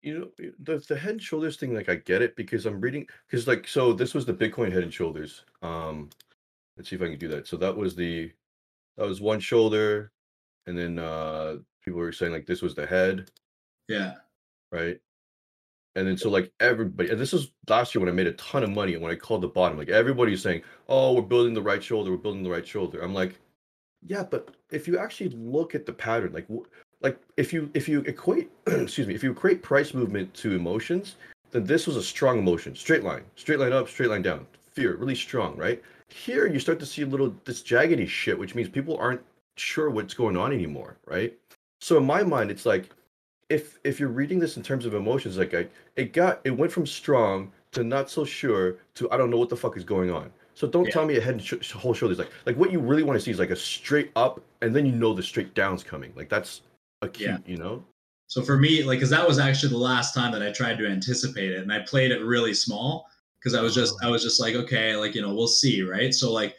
You 0.02 0.20
know 0.20 0.48
the 0.60 0.84
the 0.86 0.98
head 0.98 1.12
and 1.12 1.22
shoulders 1.22 1.56
thing 1.56 1.74
like 1.74 1.88
i 1.88 1.96
get 1.96 2.22
it 2.22 2.36
because 2.36 2.66
i'm 2.66 2.82
reading 2.82 3.08
because 3.26 3.48
like 3.48 3.66
so 3.66 3.94
this 3.94 4.14
was 4.14 4.26
the 4.26 4.34
bitcoin 4.34 4.70
head 4.70 4.84
and 4.84 4.94
shoulders 4.94 5.46
um 5.62 6.10
let's 6.76 6.90
see 6.90 6.98
if 6.98 7.02
i 7.02 7.06
can 7.06 7.18
do 7.18 7.30
that. 7.30 7.48
So 7.48 7.56
that 7.56 7.74
was 7.74 7.96
the 7.96 8.30
that 8.98 9.08
was 9.08 9.22
one 9.22 9.40
shoulder 9.40 10.12
and 10.68 10.78
then 10.78 11.00
uh 11.00 11.56
people 11.86 12.02
were 12.02 12.12
saying 12.12 12.34
like 12.34 12.46
this 12.46 12.62
was 12.62 12.76
the 12.76 12.86
head. 12.86 13.32
Yeah. 13.88 14.16
Right? 14.74 15.00
And 15.96 16.06
then 16.06 16.18
so 16.18 16.30
like 16.30 16.52
everybody 16.60 17.10
and 17.10 17.20
this 17.20 17.32
was 17.32 17.54
last 17.70 17.96
year 17.96 18.02
when 18.02 18.10
i 18.10 18.16
made 18.16 18.28
a 18.28 18.34
ton 18.34 18.64
of 18.64 18.72
money 18.72 18.96
and 18.96 19.02
when 19.02 19.12
i 19.12 19.16
called 19.16 19.42
the 19.42 19.48
bottom 19.48 19.78
like 19.78 19.90
everybody's 19.90 20.42
saying 20.42 20.64
oh 20.90 21.14
we're 21.14 21.22
building 21.22 21.54
the 21.54 21.62
right 21.62 21.84
shoulder 21.84 22.12
we're 22.12 22.18
building 22.18 22.44
the 22.44 22.50
right 22.50 22.68
shoulder. 22.68 23.00
I'm 23.02 23.14
like 23.14 23.40
yeah 24.08 24.24
but 24.24 24.50
if 24.72 24.88
you 24.88 24.98
actually 24.98 25.30
look 25.30 25.76
at 25.76 25.86
the 25.86 25.94
pattern 25.94 26.32
like 26.34 26.48
like 27.02 27.20
if 27.38 27.54
you 27.54 27.70
if 27.74 27.88
you 27.88 28.00
equate 28.02 28.50
excuse 28.68 29.08
me 29.08 29.14
if 29.14 29.24
you 29.24 29.32
equate 29.32 29.62
price 29.62 29.94
movement 29.94 30.34
to 30.34 30.54
emotions 30.56 31.16
then 31.52 31.64
this 31.64 31.86
was 31.86 31.96
a 31.96 32.04
strong 32.04 32.40
emotion 32.40 32.76
straight 32.76 33.04
line 33.04 33.24
straight 33.36 33.60
line 33.60 33.74
up 33.74 33.88
straight 33.88 34.10
line 34.10 34.22
down 34.22 34.46
fear 34.72 34.96
really 34.96 35.16
strong 35.16 35.56
right? 35.56 35.82
Here 36.10 36.48
you 36.48 36.60
start 36.60 36.80
to 36.80 36.86
see 36.86 37.04
a 37.04 37.08
little 37.08 37.34
this 37.46 37.62
jaggedy 37.62 38.08
shit 38.08 38.38
which 38.38 38.56
means 38.56 38.70
people 38.70 38.98
aren't 38.98 39.22
sure 39.56 39.90
what's 39.90 40.14
going 40.14 40.36
on 40.36 40.52
anymore 40.52 40.98
right? 41.06 41.38
So 41.80 41.98
in 41.98 42.06
my 42.06 42.24
mind 42.24 42.52
it's 42.52 42.66
like 42.66 42.90
if 43.50 43.78
if 43.84 44.00
you're 44.00 44.10
reading 44.10 44.40
this 44.40 44.58
in 44.58 44.64
terms 44.64 44.86
of 44.86 44.94
emotions 44.94 45.38
like 45.38 45.54
I, 45.54 45.68
it 45.96 46.14
got 46.14 46.42
it 46.44 46.52
went 46.52 46.72
from 46.72 46.88
strong 46.88 47.52
to 47.72 47.84
not 47.84 48.10
so 48.10 48.24
sure 48.24 48.78
to 48.96 49.12
i 49.12 49.18
don't 49.18 49.30
know 49.30 49.38
what 49.38 49.50
the 49.50 49.56
fuck 49.56 49.76
is 49.78 49.84
going 49.84 50.12
on 50.12 50.32
so 50.56 50.68
don't 50.68 50.86
yeah. 50.86 50.92
tell 50.92 51.06
me 51.06 51.18
a 51.18 51.22
head 51.22 51.34
and 51.34 51.44
sh- 51.44 51.72
whole 51.72 51.94
shoulders 51.94 52.20
like 52.20 52.32
like 52.46 52.56
what 52.56 52.72
you 52.72 52.80
really 52.80 53.04
want 53.04 53.18
to 53.18 53.24
see 53.24 53.32
is 53.32 53.40
like 53.40 53.50
a 53.50 53.56
straight 53.56 54.12
up 54.16 54.42
and 54.62 54.76
then 54.76 54.86
you 54.86 54.92
know 54.92 55.14
the 55.14 55.24
straight 55.24 55.54
down's 55.54 55.84
coming 55.84 56.14
like 56.16 56.30
that's 56.30 56.62
acute, 57.04 57.30
yeah. 57.30 57.38
you 57.46 57.58
know? 57.58 57.84
So 58.28 58.42
for 58.42 58.58
me, 58.58 58.84
like, 58.84 58.98
because 58.98 59.12
that 59.12 59.28
was 59.28 59.38
actually 59.38 59.70
the 59.70 59.78
last 59.78 60.14
time 60.14 60.32
that 60.32 60.42
I 60.42 60.52
tried 60.52 60.78
to 60.80 60.88
anticipate 60.88 61.52
it, 61.52 61.62
and 61.62 61.72
I 61.72 61.80
played 61.82 62.12
it 62.12 62.24
really 62.24 62.54
small 62.54 63.08
because 63.40 63.54
I 63.54 63.62
was 63.62 63.76
just, 63.76 63.94
uh-huh. 63.96 64.08
I 64.08 64.12
was 64.12 64.24
just 64.24 64.40
like, 64.40 64.56
okay, 64.56 64.96
like 64.96 65.14
you 65.14 65.22
know, 65.22 65.34
we'll 65.34 65.48
see, 65.48 65.84
right? 65.84 66.14
So 66.14 66.32
like, 66.32 66.56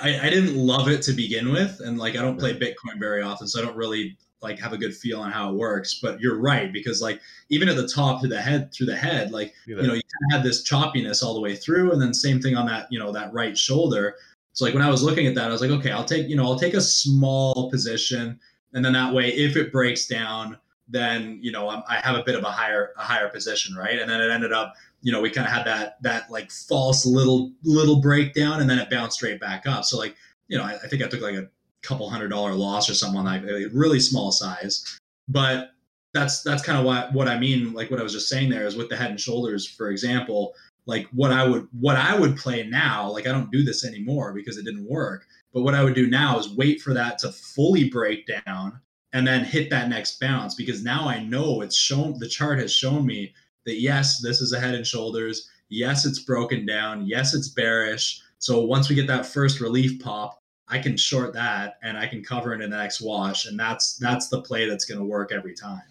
I, 0.00 0.26
I 0.26 0.30
didn't 0.30 0.56
love 0.56 0.88
it 0.88 1.02
to 1.02 1.12
begin 1.12 1.50
with, 1.50 1.80
and 1.80 1.98
like, 1.98 2.16
I 2.16 2.22
don't 2.22 2.38
play 2.38 2.54
Bitcoin 2.56 2.98
very 2.98 3.22
often, 3.22 3.48
so 3.48 3.60
I 3.60 3.64
don't 3.64 3.76
really 3.76 4.16
like 4.42 4.58
have 4.58 4.72
a 4.72 4.78
good 4.78 4.94
feel 4.94 5.20
on 5.20 5.30
how 5.30 5.50
it 5.50 5.54
works. 5.54 5.94
But 5.94 6.20
you're 6.20 6.38
right 6.38 6.72
because 6.72 7.00
like, 7.00 7.20
even 7.48 7.68
at 7.68 7.76
the 7.76 7.88
top 7.88 8.20
to 8.22 8.28
the 8.28 8.40
head 8.40 8.72
through 8.72 8.86
the 8.86 8.96
head, 8.96 9.30
like 9.30 9.54
you 9.66 9.76
know, 9.76 9.94
you 9.94 10.02
kind 10.02 10.32
of 10.32 10.38
had 10.38 10.42
this 10.42 10.68
choppiness 10.68 11.22
all 11.22 11.34
the 11.34 11.40
way 11.40 11.56
through, 11.56 11.92
and 11.92 12.00
then 12.00 12.12
same 12.12 12.40
thing 12.40 12.56
on 12.56 12.66
that, 12.66 12.86
you 12.90 12.98
know, 12.98 13.12
that 13.12 13.32
right 13.32 13.56
shoulder. 13.56 14.16
So 14.54 14.64
like 14.64 14.74
when 14.74 14.82
I 14.82 14.90
was 14.90 15.02
looking 15.02 15.26
at 15.26 15.34
that, 15.36 15.48
I 15.48 15.52
was 15.52 15.62
like, 15.62 15.70
okay, 15.70 15.90
I'll 15.90 16.04
take, 16.04 16.28
you 16.28 16.36
know, 16.36 16.44
I'll 16.44 16.58
take 16.58 16.74
a 16.74 16.80
small 16.80 17.70
position 17.70 18.38
and 18.72 18.84
then 18.84 18.92
that 18.92 19.12
way 19.12 19.28
if 19.28 19.56
it 19.56 19.72
breaks 19.72 20.06
down 20.06 20.58
then 20.88 21.38
you 21.40 21.52
know 21.52 21.68
i 21.68 21.96
have 22.02 22.16
a 22.16 22.22
bit 22.24 22.34
of 22.34 22.42
a 22.42 22.50
higher 22.50 22.90
a 22.98 23.02
higher 23.02 23.28
position 23.28 23.74
right 23.76 23.98
and 23.98 24.10
then 24.10 24.20
it 24.20 24.30
ended 24.30 24.52
up 24.52 24.74
you 25.00 25.12
know 25.12 25.20
we 25.20 25.30
kind 25.30 25.46
of 25.46 25.52
had 25.52 25.64
that 25.64 25.96
that 26.02 26.30
like 26.30 26.50
false 26.50 27.06
little 27.06 27.52
little 27.62 28.00
breakdown 28.00 28.60
and 28.60 28.68
then 28.68 28.78
it 28.78 28.90
bounced 28.90 29.16
straight 29.16 29.40
back 29.40 29.66
up 29.66 29.84
so 29.84 29.98
like 29.98 30.16
you 30.48 30.58
know 30.58 30.64
i, 30.64 30.72
I 30.72 30.88
think 30.88 31.02
i 31.02 31.08
took 31.08 31.20
like 31.20 31.34
a 31.34 31.48
couple 31.82 32.08
hundred 32.08 32.28
dollar 32.28 32.54
loss 32.54 32.88
or 32.88 32.94
something 32.94 33.24
like 33.24 33.42
really 33.72 34.00
small 34.00 34.30
size 34.32 34.98
but 35.28 35.70
that's 36.14 36.42
that's 36.42 36.62
kind 36.62 36.78
of 36.78 36.84
what 36.84 37.12
what 37.12 37.28
i 37.28 37.38
mean 37.38 37.72
like 37.72 37.90
what 37.90 38.00
i 38.00 38.02
was 38.02 38.12
just 38.12 38.28
saying 38.28 38.48
there 38.48 38.66
is 38.66 38.76
with 38.76 38.88
the 38.88 38.96
head 38.96 39.10
and 39.10 39.20
shoulders 39.20 39.66
for 39.66 39.90
example 39.90 40.54
like 40.86 41.06
what 41.12 41.32
i 41.32 41.46
would 41.46 41.66
what 41.78 41.96
i 41.96 42.18
would 42.18 42.36
play 42.36 42.66
now 42.66 43.10
like 43.10 43.26
i 43.26 43.32
don't 43.32 43.50
do 43.50 43.62
this 43.62 43.84
anymore 43.84 44.32
because 44.32 44.56
it 44.56 44.64
didn't 44.64 44.88
work 44.88 45.26
but 45.52 45.62
what 45.62 45.74
I 45.74 45.84
would 45.84 45.94
do 45.94 46.06
now 46.06 46.38
is 46.38 46.48
wait 46.48 46.80
for 46.80 46.94
that 46.94 47.18
to 47.18 47.32
fully 47.32 47.88
break 47.90 48.26
down 48.46 48.80
and 49.12 49.26
then 49.26 49.44
hit 49.44 49.68
that 49.70 49.88
next 49.88 50.18
bounce 50.18 50.54
because 50.54 50.82
now 50.82 51.06
I 51.06 51.22
know 51.22 51.60
it's 51.60 51.76
shown 51.76 52.18
the 52.18 52.28
chart 52.28 52.58
has 52.58 52.72
shown 52.72 53.04
me 53.04 53.34
that 53.66 53.80
yes, 53.80 54.20
this 54.20 54.40
is 54.40 54.52
a 54.52 54.60
head 54.60 54.74
and 54.74 54.86
shoulders. 54.86 55.50
Yes, 55.68 56.06
it's 56.06 56.20
broken 56.20 56.64
down. 56.64 57.06
Yes, 57.06 57.34
it's 57.34 57.48
bearish. 57.48 58.22
So 58.38 58.62
once 58.64 58.88
we 58.88 58.94
get 58.94 59.06
that 59.06 59.26
first 59.26 59.60
relief 59.60 60.02
pop, 60.02 60.38
I 60.72 60.78
can 60.78 60.96
short 60.96 61.34
that 61.34 61.78
and 61.82 61.98
I 61.98 62.06
can 62.06 62.24
cover 62.24 62.54
it 62.54 62.62
in 62.62 62.70
the 62.70 62.78
next 62.78 63.02
wash. 63.02 63.44
And 63.44 63.60
that's 63.60 63.96
that's 63.96 64.28
the 64.28 64.40
play 64.40 64.66
that's 64.66 64.86
gonna 64.86 65.04
work 65.04 65.30
every 65.30 65.54
time. 65.54 65.82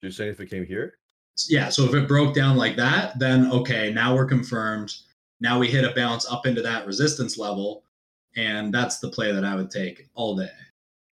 You're 0.00 0.12
saying 0.12 0.30
if 0.30 0.40
it 0.40 0.48
came 0.48 0.64
here? 0.64 0.94
Yeah. 1.48 1.68
So 1.70 1.84
if 1.84 1.94
it 1.94 2.06
broke 2.06 2.34
down 2.34 2.56
like 2.56 2.76
that, 2.76 3.18
then 3.18 3.50
okay, 3.50 3.92
now 3.92 4.14
we're 4.14 4.26
confirmed. 4.26 4.94
Now 5.40 5.58
we 5.58 5.66
hit 5.66 5.84
a 5.84 5.92
bounce 5.92 6.30
up 6.30 6.46
into 6.46 6.62
that 6.62 6.86
resistance 6.86 7.36
level 7.36 7.82
and 8.36 8.72
that's 8.72 9.00
the 9.00 9.10
play 9.10 9.32
that 9.32 9.44
I 9.44 9.56
would 9.56 9.72
take 9.72 10.08
all 10.14 10.36
day. 10.36 10.50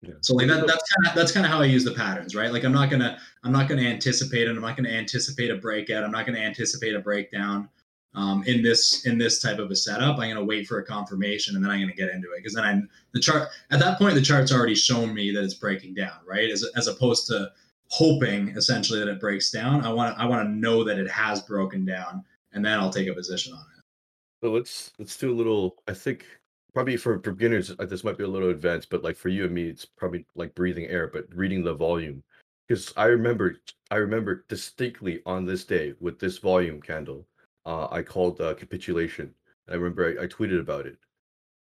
Yeah. 0.04 0.14
So 0.22 0.36
like 0.36 0.48
that, 0.48 0.68
that's 0.68 0.94
kind 0.94 1.08
of 1.08 1.16
that's 1.16 1.32
kind 1.32 1.48
of 1.48 1.52
how 1.52 1.62
I 1.62 1.66
use 1.66 1.84
the 1.84 1.94
patterns, 1.94 2.36
right? 2.36 2.54
Like 2.54 2.64
I'm 2.64 2.74
not 2.74 2.92
gonna 2.92 3.18
I'm 3.44 3.52
not 3.52 3.68
gonna 3.68 3.82
anticipate 3.82 4.48
it. 4.48 4.52
I'm 4.52 4.62
not 4.62 4.78
gonna 4.78 4.90
anticipate 4.90 5.50
a 5.50 5.56
breakout. 5.56 6.04
I'm 6.04 6.12
not 6.12 6.28
gonna 6.28 6.40
anticipate 6.40 6.94
a 6.94 7.00
breakdown 7.00 7.70
um, 8.16 8.44
in 8.46 8.62
this 8.62 9.06
in 9.06 9.18
this 9.18 9.42
type 9.42 9.60
of 9.60 9.72
a 9.72 9.76
setup. 9.76 10.18
I'm 10.18 10.30
gonna 10.30 10.44
wait 10.44 10.68
for 10.68 10.80
a 10.80 10.86
confirmation 10.86 11.56
and 11.56 11.64
then 11.64 11.72
I'm 11.72 11.82
gonna 11.82 11.94
get 11.94 12.10
into 12.10 12.32
it 12.32 12.38
because 12.38 12.54
then 12.54 12.64
I'm 12.64 12.90
the 13.14 13.20
chart 13.20 13.50
at 13.72 13.80
that 13.80 13.98
point 13.98 14.16
the 14.16 14.22
chart's 14.22 14.54
already 14.54 14.76
shown 14.76 15.14
me 15.14 15.32
that 15.32 15.44
it's 15.44 15.54
breaking 15.54 15.94
down, 15.94 16.18
right? 16.26 16.50
As 16.50 16.66
as 16.76 16.88
opposed 16.88 17.28
to 17.28 17.52
hoping 17.90 18.50
essentially 18.50 19.00
that 19.00 19.08
it 19.08 19.20
breaks 19.20 19.52
down. 19.52 19.86
I 19.86 19.92
want 19.92 20.18
I 20.18 20.26
want 20.26 20.48
to 20.48 20.50
know 20.50 20.84
that 20.84 20.98
it 20.98 21.10
has 21.10 21.42
broken 21.42 21.86
down 21.86 22.24
and 22.54 22.64
then 22.64 22.80
I'll 22.80 22.90
take 22.90 23.08
a 23.08 23.14
position 23.14 23.54
on 23.54 23.60
it. 23.60 23.84
So 24.44 24.52
let's 24.52 24.92
let's 24.98 25.18
do 25.18 25.32
a 25.32 25.36
little. 25.36 25.76
I 25.88 25.94
think 25.94 26.26
probably 26.76 26.98
for 26.98 27.18
beginners 27.18 27.74
uh, 27.80 27.86
this 27.86 28.04
might 28.04 28.18
be 28.18 28.26
a 28.26 28.28
little 28.28 28.50
advanced 28.50 28.90
but 28.90 29.02
like 29.02 29.16
for 29.16 29.30
you 29.30 29.46
and 29.46 29.54
me 29.54 29.70
it's 29.70 29.86
probably 29.86 30.26
like 30.36 30.54
breathing 30.56 30.86
air 30.88 31.08
but 31.08 31.26
reading 31.34 31.64
the 31.64 31.74
volume 31.74 32.22
because 32.68 32.94
i 32.98 33.06
remember 33.06 33.56
i 33.92 33.96
remember 33.96 34.44
distinctly 34.50 35.22
on 35.26 35.46
this 35.46 35.64
day 35.64 35.94
with 36.02 36.20
this 36.20 36.38
volume 36.38 36.82
candle 36.82 37.26
uh, 37.66 37.88
i 37.92 38.02
called 38.02 38.40
uh, 38.42 38.54
capitulation 38.54 39.34
i 39.70 39.74
remember 39.74 40.18
I, 40.20 40.24
I, 40.24 40.28
tweeted 40.28 40.60
about 40.60 40.86
it 40.86 40.98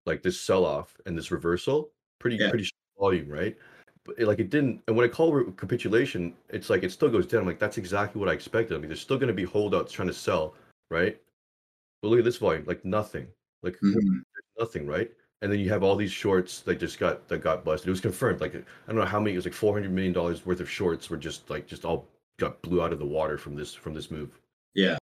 like 0.06 0.22
this 0.22 0.39
sell-off 0.39 0.96
and 1.06 1.18
this 1.18 1.32
reversal 1.32 1.91
pretty 2.20 2.38
yeah. 2.38 2.50
pretty 2.50 2.70
volume 3.00 3.30
right 3.30 3.56
but 4.04 4.15
it, 4.18 4.28
like 4.28 4.39
it 4.39 4.50
didn't 4.50 4.82
and 4.88 4.96
when 4.96 5.06
i 5.06 5.10
call 5.12 5.34
re- 5.34 5.52
capitulation 5.58 6.34
it's 6.50 6.70
like 6.70 6.84
it 6.84 6.91
still 6.91 7.10
goes 7.10 7.28
down 7.28 7.41
I'm 7.41 7.48
like 7.48 7.60
that's 7.60 7.78
exactly 7.78 8.20
what 8.20 8.30
i 8.30 8.34
expected 8.34 8.76
i 8.76 8.80
mean 8.80 8.89
there's 8.89 9.02
still 9.02 9.18
going 9.18 9.28
to 9.28 9.34
be 9.34 9.44
holdouts 9.44 9.91
trying 9.91 10.08
to 10.08 10.13
sell 10.13 10.56
right 10.89 11.20
but 12.02 12.10
look 12.10 12.20
at 12.20 12.26
this 12.26 12.38
volume 12.38 12.63
like 12.65 12.86
nothing 12.86 13.28
like 13.63 13.76
mm-hmm 13.84 14.20
nothing, 14.60 14.88
right? 14.88 15.12
And 15.41 15.52
then 15.52 15.60
you 15.60 15.70
have 15.70 15.84
all 15.84 15.96
these 15.96 16.12
shorts 16.12 16.62
that 16.62 16.80
just 16.80 16.98
got 16.98 17.28
that 17.28 17.39
got 17.39 17.63
busted. 17.63 17.88
It 17.88 17.91
was 17.91 18.02
confirmed. 18.02 18.41
Like 18.41 18.56
I 18.56 18.62
don't 18.88 18.96
know 18.96 19.06
how 19.06 19.20
many. 19.20 19.34
It 19.34 19.38
was 19.38 19.46
like 19.46 19.54
four 19.54 19.74
hundred 19.74 19.91
million 19.91 20.13
dollars 20.13 20.46
worth 20.46 20.60
of 20.60 20.70
shorts 20.70 21.10
were 21.10 21.18
just 21.18 21.50
like 21.50 21.68
just 21.68 21.86
all 21.86 22.08
got 22.39 22.62
blew 22.62 22.82
out 22.82 22.94
of 22.94 23.00
the 23.00 23.06
water 23.06 23.38
from 23.38 23.56
this 23.56 23.74
from 23.74 23.94
this 23.94 24.10
move. 24.10 24.39
Yeah, 24.74 24.98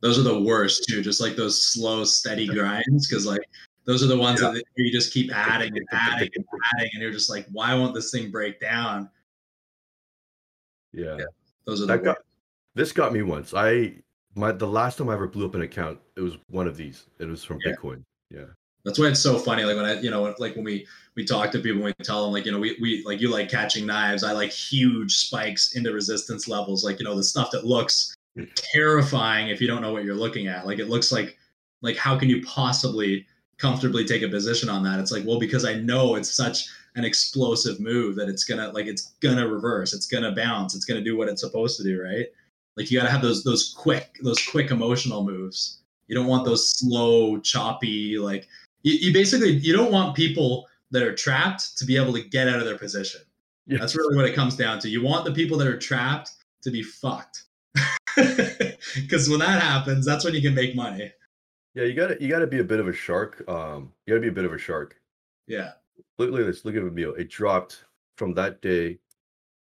those 0.00 0.18
are 0.18 0.22
the 0.22 0.40
worst 0.40 0.84
too. 0.88 1.02
Just 1.02 1.20
like 1.20 1.36
those 1.36 1.62
slow, 1.62 2.04
steady 2.04 2.46
grinds, 2.46 3.08
because 3.08 3.26
like 3.26 3.42
those 3.84 4.02
are 4.02 4.06
the 4.06 4.16
ones 4.16 4.40
yeah. 4.42 4.50
that 4.50 4.64
you 4.76 4.92
just 4.92 5.12
keep 5.12 5.34
adding 5.34 5.76
and 5.76 5.86
adding 5.92 6.30
and 6.34 6.44
adding, 6.74 6.90
and 6.94 7.02
you're 7.02 7.12
just 7.12 7.30
like, 7.30 7.46
why 7.52 7.74
won't 7.74 7.94
this 7.94 8.10
thing 8.10 8.30
break 8.30 8.60
down? 8.60 9.10
Yeah, 10.92 11.16
yeah 11.18 11.24
those 11.66 11.80
are 11.80 11.86
the 11.86 11.96
that 11.96 12.04
got, 12.04 12.18
this 12.74 12.92
got 12.92 13.12
me 13.12 13.22
once. 13.22 13.54
I 13.54 13.94
my 14.34 14.52
the 14.52 14.66
last 14.66 14.98
time 14.98 15.08
I 15.08 15.14
ever 15.14 15.26
blew 15.26 15.46
up 15.46 15.54
an 15.54 15.62
account, 15.62 15.98
it 16.16 16.20
was 16.20 16.38
one 16.48 16.66
of 16.66 16.76
these. 16.76 17.06
It 17.18 17.26
was 17.26 17.44
from 17.44 17.58
yeah. 17.64 17.72
Bitcoin. 17.72 18.02
Yeah. 18.30 18.44
That's 18.84 18.98
why 18.98 19.06
it's 19.06 19.20
so 19.20 19.38
funny. 19.38 19.64
Like 19.64 19.76
when 19.76 19.84
I, 19.84 20.00
you 20.00 20.10
know, 20.10 20.34
like 20.38 20.56
when 20.56 20.64
we 20.64 20.86
we 21.14 21.24
talk 21.24 21.50
to 21.52 21.58
people, 21.58 21.82
we 21.82 21.92
tell 22.02 22.24
them 22.24 22.32
like, 22.32 22.46
you 22.46 22.52
know, 22.52 22.58
we 22.58 22.78
we 22.80 23.04
like 23.04 23.20
you 23.20 23.30
like 23.30 23.50
catching 23.50 23.86
knives. 23.86 24.24
I 24.24 24.32
like 24.32 24.50
huge 24.50 25.16
spikes 25.16 25.76
into 25.76 25.92
resistance 25.92 26.48
levels. 26.48 26.82
Like 26.84 26.98
you 26.98 27.04
know, 27.04 27.14
the 27.14 27.24
stuff 27.24 27.50
that 27.50 27.66
looks 27.66 28.14
terrifying 28.54 29.48
if 29.48 29.60
you 29.60 29.66
don't 29.66 29.82
know 29.82 29.92
what 29.92 30.04
you're 30.04 30.14
looking 30.14 30.46
at. 30.46 30.66
Like 30.66 30.78
it 30.78 30.88
looks 30.88 31.12
like 31.12 31.36
like 31.82 31.96
how 31.96 32.18
can 32.18 32.28
you 32.28 32.42
possibly 32.44 33.26
comfortably 33.58 34.04
take 34.04 34.22
a 34.22 34.28
position 34.28 34.68
on 34.68 34.82
that? 34.84 35.00
It's 35.00 35.12
like 35.12 35.24
well 35.24 35.38
because 35.38 35.64
I 35.64 35.74
know 35.74 36.16
it's 36.16 36.34
such 36.34 36.66
an 36.96 37.04
explosive 37.04 37.80
move 37.80 38.16
that 38.16 38.28
it's 38.28 38.44
gonna 38.44 38.70
like 38.70 38.86
it's 38.86 39.14
gonna 39.20 39.46
reverse. 39.46 39.92
It's 39.92 40.06
gonna 40.06 40.32
bounce. 40.32 40.74
It's 40.74 40.84
gonna 40.84 41.04
do 41.04 41.16
what 41.16 41.28
it's 41.28 41.42
supposed 41.42 41.76
to 41.78 41.82
do. 41.82 42.02
Right. 42.02 42.26
Like 42.76 42.90
you 42.90 42.98
got 42.98 43.04
to 43.04 43.12
have 43.12 43.20
those 43.20 43.42
those 43.42 43.74
quick 43.76 44.16
those 44.22 44.40
quick 44.46 44.70
emotional 44.70 45.24
moves 45.24 45.80
you 46.10 46.16
don't 46.16 46.26
want 46.26 46.44
those 46.44 46.68
slow, 46.76 47.38
choppy, 47.38 48.18
like 48.18 48.48
you, 48.82 48.94
you 48.94 49.12
basically 49.12 49.52
you 49.52 49.72
don't 49.72 49.92
want 49.92 50.16
people 50.16 50.66
that 50.90 51.04
are 51.04 51.14
trapped 51.14 51.78
to 51.78 51.86
be 51.86 51.96
able 51.96 52.12
to 52.14 52.20
get 52.20 52.48
out 52.48 52.58
of 52.58 52.64
their 52.64 52.76
position. 52.76 53.20
Yeah. 53.68 53.78
That's 53.78 53.94
really 53.94 54.16
what 54.16 54.24
it 54.24 54.34
comes 54.34 54.56
down 54.56 54.80
to. 54.80 54.88
You 54.88 55.04
want 55.04 55.24
the 55.24 55.30
people 55.30 55.56
that 55.58 55.68
are 55.68 55.78
trapped 55.78 56.32
to 56.62 56.70
be 56.72 56.82
fucked. 56.82 57.44
Because 58.94 59.28
when 59.28 59.40
that 59.40 59.62
happens, 59.62 60.06
that's 60.06 60.24
when 60.24 60.34
you 60.34 60.42
can 60.42 60.54
make 60.54 60.74
money. 60.74 61.12
Yeah, 61.74 61.84
you 61.84 61.94
gotta 61.94 62.16
you 62.20 62.28
gotta 62.28 62.46
be 62.46 62.58
a 62.58 62.64
bit 62.64 62.80
of 62.80 62.88
a 62.88 62.92
shark. 62.92 63.44
Um, 63.48 63.92
you 64.04 64.12
gotta 64.14 64.22
be 64.22 64.28
a 64.28 64.32
bit 64.32 64.44
of 64.44 64.52
a 64.52 64.58
shark. 64.58 64.96
Yeah. 65.46 65.72
Look, 66.18 66.30
look 66.30 66.40
at 66.40 66.46
this. 66.46 66.64
Look 66.64 66.74
at 66.74 66.82
Vimeo. 66.82 67.16
It 67.18 67.30
dropped 67.30 67.84
from 68.16 68.34
that 68.34 68.60
day 68.60 68.98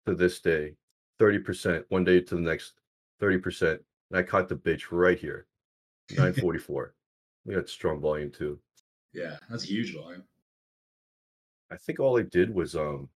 to 0.06 0.14
this 0.14 0.40
day, 0.40 0.74
thirty 1.18 1.38
percent. 1.38 1.84
One 1.90 2.04
day 2.04 2.20
to 2.20 2.34
the 2.34 2.40
next, 2.40 2.74
thirty 3.20 3.38
percent. 3.38 3.80
And 4.10 4.18
I 4.18 4.22
caught 4.22 4.48
the 4.48 4.56
bitch 4.56 4.86
right 4.90 5.18
here, 5.18 5.46
nine 6.16 6.32
forty 6.32 6.58
four. 6.58 6.94
We 7.44 7.54
got 7.54 7.68
strong 7.68 8.00
volume 8.00 8.30
too. 8.30 8.58
Yeah, 9.12 9.36
that's 9.48 9.64
a 9.64 9.68
huge 9.68 9.94
volume. 9.94 10.24
I 11.70 11.76
think 11.76 12.00
all 12.00 12.18
I 12.18 12.22
did 12.22 12.52
was 12.52 12.74
um. 12.74 13.08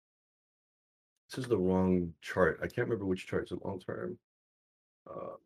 This 1.30 1.44
is 1.44 1.48
the 1.48 1.58
wrong 1.58 2.12
chart. 2.22 2.60
I 2.62 2.68
can't 2.68 2.86
remember 2.86 3.04
which 3.04 3.26
chart. 3.26 3.42
It's 3.42 3.52
a 3.52 3.66
long 3.66 3.80
term. 3.80 4.16
Uh, 5.08 5.36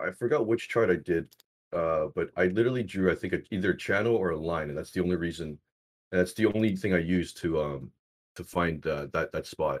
I 0.00 0.10
forgot 0.12 0.46
which 0.46 0.68
chart 0.68 0.90
I 0.90 0.96
did, 0.96 1.34
uh, 1.72 2.06
but 2.14 2.30
I 2.36 2.46
literally 2.46 2.82
drew 2.82 3.10
I 3.10 3.14
think 3.14 3.32
a, 3.32 3.40
either 3.50 3.72
a 3.72 3.76
channel 3.76 4.14
or 4.16 4.30
a 4.30 4.38
line, 4.38 4.68
and 4.68 4.78
that's 4.78 4.92
the 4.92 5.02
only 5.02 5.16
reason. 5.16 5.58
And 6.10 6.20
that's 6.20 6.32
the 6.34 6.46
only 6.46 6.74
thing 6.76 6.94
I 6.94 6.98
used 6.98 7.36
to 7.38 7.60
um 7.60 7.90
to 8.36 8.44
find 8.44 8.86
uh, 8.86 9.08
that 9.12 9.32
that 9.32 9.46
spot. 9.46 9.80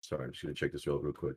Sorry, 0.00 0.24
I'm 0.24 0.32
just 0.32 0.42
gonna 0.42 0.54
check 0.54 0.72
this 0.72 0.86
real 0.86 0.98
real 0.98 1.12
quick. 1.12 1.36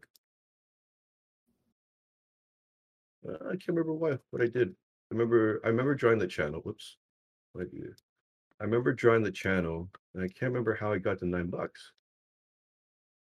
Uh, 3.28 3.48
I 3.48 3.52
can't 3.52 3.70
remember 3.70 3.94
why 3.94 4.18
what 4.32 4.42
I 4.42 4.48
did. 4.48 4.70
I 4.70 5.16
remember 5.16 5.62
I 5.64 5.68
remember 5.68 5.96
drawing 5.96 6.20
the 6.20 6.28
channel. 6.28 6.62
Whoops, 6.62 6.98
I? 7.58 7.64
I 8.62 8.66
remember 8.66 8.94
drawing 8.94 9.24
the 9.24 9.32
channel, 9.32 9.90
and 10.14 10.24
I 10.24 10.28
can't 10.28 10.52
remember 10.52 10.76
how 10.76 10.92
I 10.92 10.98
got 10.98 11.20
the 11.20 11.26
nine 11.26 11.48
bucks. 11.48 11.94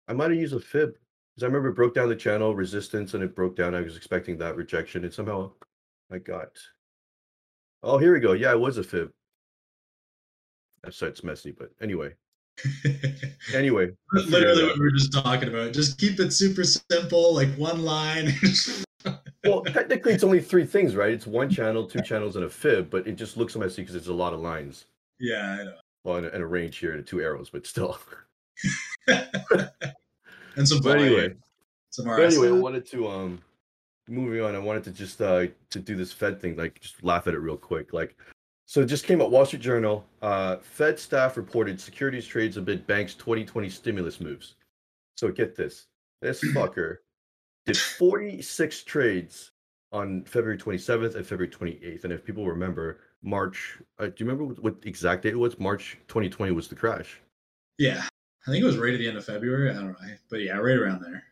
I 0.08 0.14
might 0.14 0.30
have 0.30 0.40
used 0.40 0.54
a 0.54 0.60
fib 0.60 0.94
because 1.40 1.46
I 1.46 1.54
remember 1.54 1.70
it 1.70 1.76
broke 1.76 1.94
down 1.94 2.10
the 2.10 2.16
channel 2.16 2.54
resistance, 2.54 3.14
and 3.14 3.24
it 3.24 3.34
broke 3.34 3.56
down. 3.56 3.74
I 3.74 3.80
was 3.80 3.96
expecting 3.96 4.36
that 4.38 4.56
rejection, 4.56 5.04
and 5.04 5.12
somehow 5.12 5.50
I 6.12 6.18
got. 6.18 6.50
Oh, 7.82 7.96
here 7.96 8.12
we 8.12 8.20
go. 8.20 8.32
Yeah, 8.32 8.52
it 8.52 8.60
was 8.60 8.76
a 8.76 8.84
fib. 8.84 9.10
That 10.84 10.92
site's 10.92 11.24
messy, 11.24 11.52
but 11.52 11.70
anyway. 11.80 12.14
Anyway, 13.54 13.88
I 14.14 14.22
figured 14.22 14.42
it 14.42 14.48
Literally 14.48 14.64
what 14.66 14.78
we 14.78 14.84
were 14.84 14.90
just 14.90 15.12
talking 15.12 15.48
about. 15.48 15.72
Just 15.72 15.98
keep 15.98 16.20
it 16.20 16.32
super 16.32 16.62
simple, 16.62 17.34
like 17.34 17.48
one 17.56 17.82
line. 17.82 18.32
well, 19.44 19.62
technically, 19.64 20.12
it's 20.12 20.22
only 20.22 20.40
three 20.40 20.66
things, 20.66 20.94
right? 20.94 21.10
It's 21.10 21.26
one 21.26 21.48
channel, 21.50 21.86
two 21.86 22.02
channels, 22.02 22.36
and 22.36 22.44
a 22.44 22.50
fib, 22.50 22.90
but 22.90 23.08
it 23.08 23.16
just 23.16 23.36
looks 23.36 23.56
messy 23.56 23.82
because 23.82 23.96
it's 23.96 24.08
a 24.08 24.12
lot 24.12 24.34
of 24.34 24.40
lines. 24.40 24.84
yeah, 25.18 25.56
I 25.58 25.64
know. 25.64 25.74
Well, 26.04 26.16
and 26.18 26.26
a, 26.26 26.34
and 26.34 26.42
a 26.42 26.46
range 26.46 26.76
here 26.78 26.92
and 26.92 27.04
two 27.04 27.20
arrows, 27.20 27.50
but 27.50 27.66
still. 27.66 27.98
and 30.56 30.68
some 30.68 30.80
But 30.80 31.00
anyway, 31.00 31.34
some 31.90 32.06
but 32.06 32.20
anyway, 32.20 32.48
I 32.48 32.52
wanted 32.52 32.86
to 32.86 33.08
um, 33.08 33.40
moving 34.08 34.42
on. 34.42 34.54
I 34.54 34.58
wanted 34.58 34.84
to 34.84 34.90
just 34.90 35.20
uh 35.20 35.46
to 35.70 35.78
do 35.78 35.96
this 35.96 36.12
Fed 36.12 36.40
thing, 36.40 36.56
like 36.56 36.80
just 36.80 37.02
laugh 37.02 37.26
at 37.26 37.34
it 37.34 37.38
real 37.38 37.56
quick, 37.56 37.92
like. 37.92 38.16
So 38.66 38.82
it 38.82 38.86
just 38.86 39.04
came 39.04 39.20
out 39.20 39.32
Wall 39.32 39.44
Street 39.44 39.62
Journal. 39.62 40.06
Uh, 40.22 40.58
Fed 40.58 40.96
staff 40.96 41.36
reported 41.36 41.80
securities 41.80 42.24
trades 42.24 42.56
amid 42.56 42.86
banks' 42.86 43.14
2020 43.14 43.68
stimulus 43.68 44.20
moves. 44.20 44.54
So 45.16 45.32
get 45.32 45.56
this: 45.56 45.86
this 46.22 46.40
fucker 46.54 46.98
did 47.66 47.76
46 47.76 48.84
trades 48.84 49.50
on 49.92 50.24
February 50.24 50.58
27th 50.58 51.16
and 51.16 51.26
February 51.26 51.48
28th. 51.48 52.04
And 52.04 52.12
if 52.12 52.24
people 52.24 52.46
remember, 52.46 53.00
March, 53.22 53.78
uh, 53.98 54.06
do 54.06 54.14
you 54.18 54.26
remember 54.26 54.44
what, 54.44 54.62
what 54.62 54.76
exact 54.84 55.22
date 55.22 55.32
it 55.32 55.36
was? 55.36 55.58
March 55.58 55.98
2020 56.08 56.52
was 56.52 56.68
the 56.68 56.74
crash. 56.74 57.20
Yeah, 57.78 58.04
I 58.46 58.50
think 58.50 58.62
it 58.62 58.66
was 58.66 58.78
right 58.78 58.94
at 58.94 58.98
the 58.98 59.08
end 59.08 59.18
of 59.18 59.24
February. 59.24 59.70
I 59.70 59.74
don't 59.74 59.88
know, 59.88 59.96
but 60.30 60.40
yeah, 60.40 60.56
right 60.56 60.76
around 60.76 61.02
there. 61.02 61.24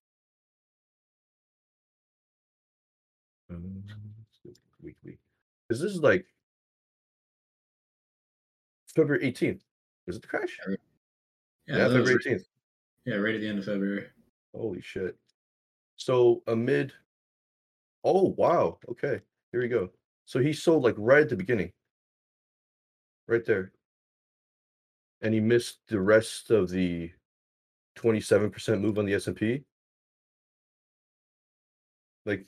Weekly. 4.83 5.18
Because 5.68 5.81
this 5.83 5.97
like 5.97 6.27
February 8.94 9.31
18th. 9.33 9.61
Was 10.07 10.16
it 10.16 10.23
the 10.23 10.29
crash? 10.29 10.59
Yeah, 10.68 10.77
Yeah, 11.66 11.85
February 11.88 12.14
right, 12.14 12.25
18th. 12.25 12.44
yeah, 13.05 13.14
right 13.16 13.35
at 13.35 13.40
the 13.40 13.49
end 13.49 13.59
of 13.59 13.64
February. 13.64 14.07
Holy 14.55 14.81
shit. 14.81 15.16
So 15.97 16.42
amid 16.47 16.92
oh 18.05 18.35
wow. 18.37 18.79
Okay. 18.90 19.21
Here 19.53 19.61
we 19.61 19.68
go. 19.68 19.90
So 20.25 20.40
he 20.40 20.53
sold 20.53 20.85
like 20.85 20.94
right 20.99 21.23
at 21.23 21.29
the 21.29 21.37
beginning. 21.37 21.73
Right 23.27 23.44
there. 23.44 23.73
And 25.20 25.35
he 25.35 25.40
missed 25.40 25.78
the 25.88 26.00
rest 26.00 26.50
of 26.50 26.70
the 26.70 27.11
27% 27.96 28.81
move 28.81 28.98
on 28.98 29.07
the 29.07 29.14
S&P. 29.14 29.64
Like 32.24 32.46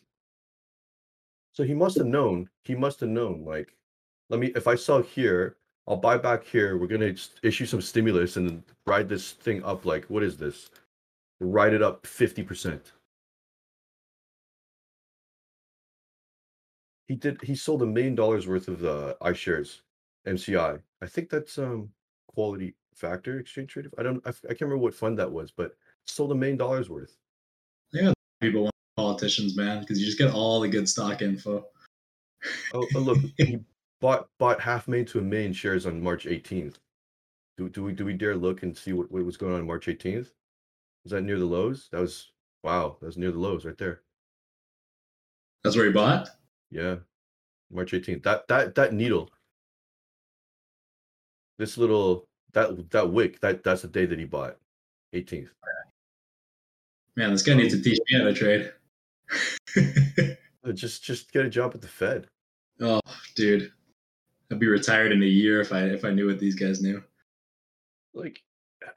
so 1.52 1.64
he 1.64 1.74
must 1.74 1.96
have 1.98 2.06
known. 2.06 2.48
He 2.64 2.74
must 2.74 3.00
have 3.00 3.09
known 3.09 3.44
like 3.44 3.74
let 4.28 4.38
me 4.38 4.48
if 4.54 4.68
I 4.68 4.76
sell 4.76 5.02
here, 5.02 5.56
I'll 5.88 5.96
buy 5.96 6.16
back 6.16 6.44
here. 6.44 6.76
We're 6.76 6.87
going 6.87 7.14
to 7.14 7.20
issue 7.42 7.66
some 7.66 7.80
stimulus 7.80 8.37
and 8.37 8.62
ride 8.87 9.09
this 9.09 9.33
thing 9.33 9.64
up 9.64 9.85
like 9.85 10.04
what 10.06 10.22
is 10.22 10.37
this? 10.37 10.70
Ride 11.40 11.72
it 11.72 11.83
up 11.83 12.02
50%. 12.04 12.80
he 17.11 17.16
did 17.16 17.42
he 17.42 17.56
sold 17.56 17.83
a 17.83 17.87
million 17.87 18.14
dollars 18.14 18.46
worth 18.46 18.68
of 18.68 18.78
the 18.78 18.92
uh 18.92 19.14
iShares 19.30 19.80
MCI. 20.28 20.80
I 21.02 21.06
think 21.06 21.28
that's 21.28 21.59
um 21.59 21.90
quality 22.40 22.74
factor 22.94 23.38
exchange 23.38 23.70
traded. 23.70 23.92
I 23.98 24.03
don't 24.03 24.22
I 24.26 24.33
can't 24.33 24.62
remember 24.62 24.79
what 24.79 24.94
fund 24.94 25.18
that 25.18 25.31
was, 25.31 25.50
but 25.50 25.72
sold 26.07 26.33
a 26.33 26.35
million 26.35 26.57
dollars 26.57 26.88
worth. 26.88 27.14
Yeah, 27.92 28.12
people 28.40 28.62
want 28.62 28.74
politicians, 28.96 29.57
man, 29.59 29.81
because 29.81 30.00
you 30.00 30.07
just 30.07 30.18
get 30.18 30.33
all 30.33 30.61
the 30.61 30.68
good 30.68 30.88
stock 30.88 31.20
info. 31.20 31.66
Oh, 32.72 32.87
oh 32.94 32.98
look, 32.98 33.18
he 33.37 33.59
bought 34.00 34.26
bought 34.38 34.59
half 34.59 34.88
million 34.88 35.07
to 35.09 35.18
a 35.18 35.22
million 35.22 35.53
shares 35.53 35.85
on 35.85 36.03
March 36.03 36.24
18th. 36.24 36.76
Do, 37.59 37.68
do 37.68 37.85
we 37.85 37.92
do 37.92 38.07
we 38.07 38.14
dare 38.14 38.37
look 38.37 38.62
and 38.62 38.74
see 38.74 38.94
what, 38.94 39.12
what 39.12 39.22
was 39.22 39.37
going 39.37 39.55
on 39.55 39.66
March 39.66 39.87
18th? 39.87 40.31
Was 41.05 41.11
that 41.11 41.22
near 41.22 41.38
the 41.38 41.44
lows? 41.44 41.90
That 41.92 42.00
was 42.00 42.33
wow, 42.64 42.96
that 43.00 43.07
was 43.07 43.18
near 43.18 43.33
the 43.33 43.38
lows 43.38 43.66
right 43.66 43.76
there. 43.76 44.00
That's 45.62 45.76
where 45.76 45.85
he 45.85 45.92
bought. 45.92 46.31
Yeah. 46.70 46.96
March 47.70 47.92
18th. 47.92 48.22
That 48.22 48.48
that 48.48 48.74
that 48.76 48.94
needle. 48.94 49.31
This 51.59 51.76
little 51.76 52.29
that 52.52 52.90
that 52.90 53.10
wick, 53.10 53.40
that 53.40 53.62
that's 53.64 53.82
the 53.82 53.88
day 53.88 54.06
that 54.06 54.18
he 54.18 54.24
bought. 54.24 54.56
18th. 55.14 55.48
Man, 57.16 57.32
this 57.32 57.42
guy 57.42 57.54
needs 57.54 57.74
to 57.74 57.82
teach 57.82 57.98
me 58.08 58.18
how 58.18 58.24
to 58.24 58.32
trade. 58.34 58.72
Just 60.74 61.02
just 61.02 61.32
get 61.32 61.44
a 61.46 61.50
job 61.50 61.72
at 61.74 61.80
the 61.80 61.88
Fed. 61.88 62.26
oh, 62.80 63.00
dude, 63.34 63.72
I'd 64.50 64.58
be 64.60 64.66
retired 64.68 65.10
in 65.12 65.22
a 65.22 65.26
year 65.26 65.60
if 65.60 65.72
I 65.72 65.84
if 65.84 66.04
I 66.04 66.10
knew 66.10 66.26
what 66.26 66.38
these 66.38 66.54
guys 66.54 66.82
knew. 66.82 67.02
Like 68.14 68.42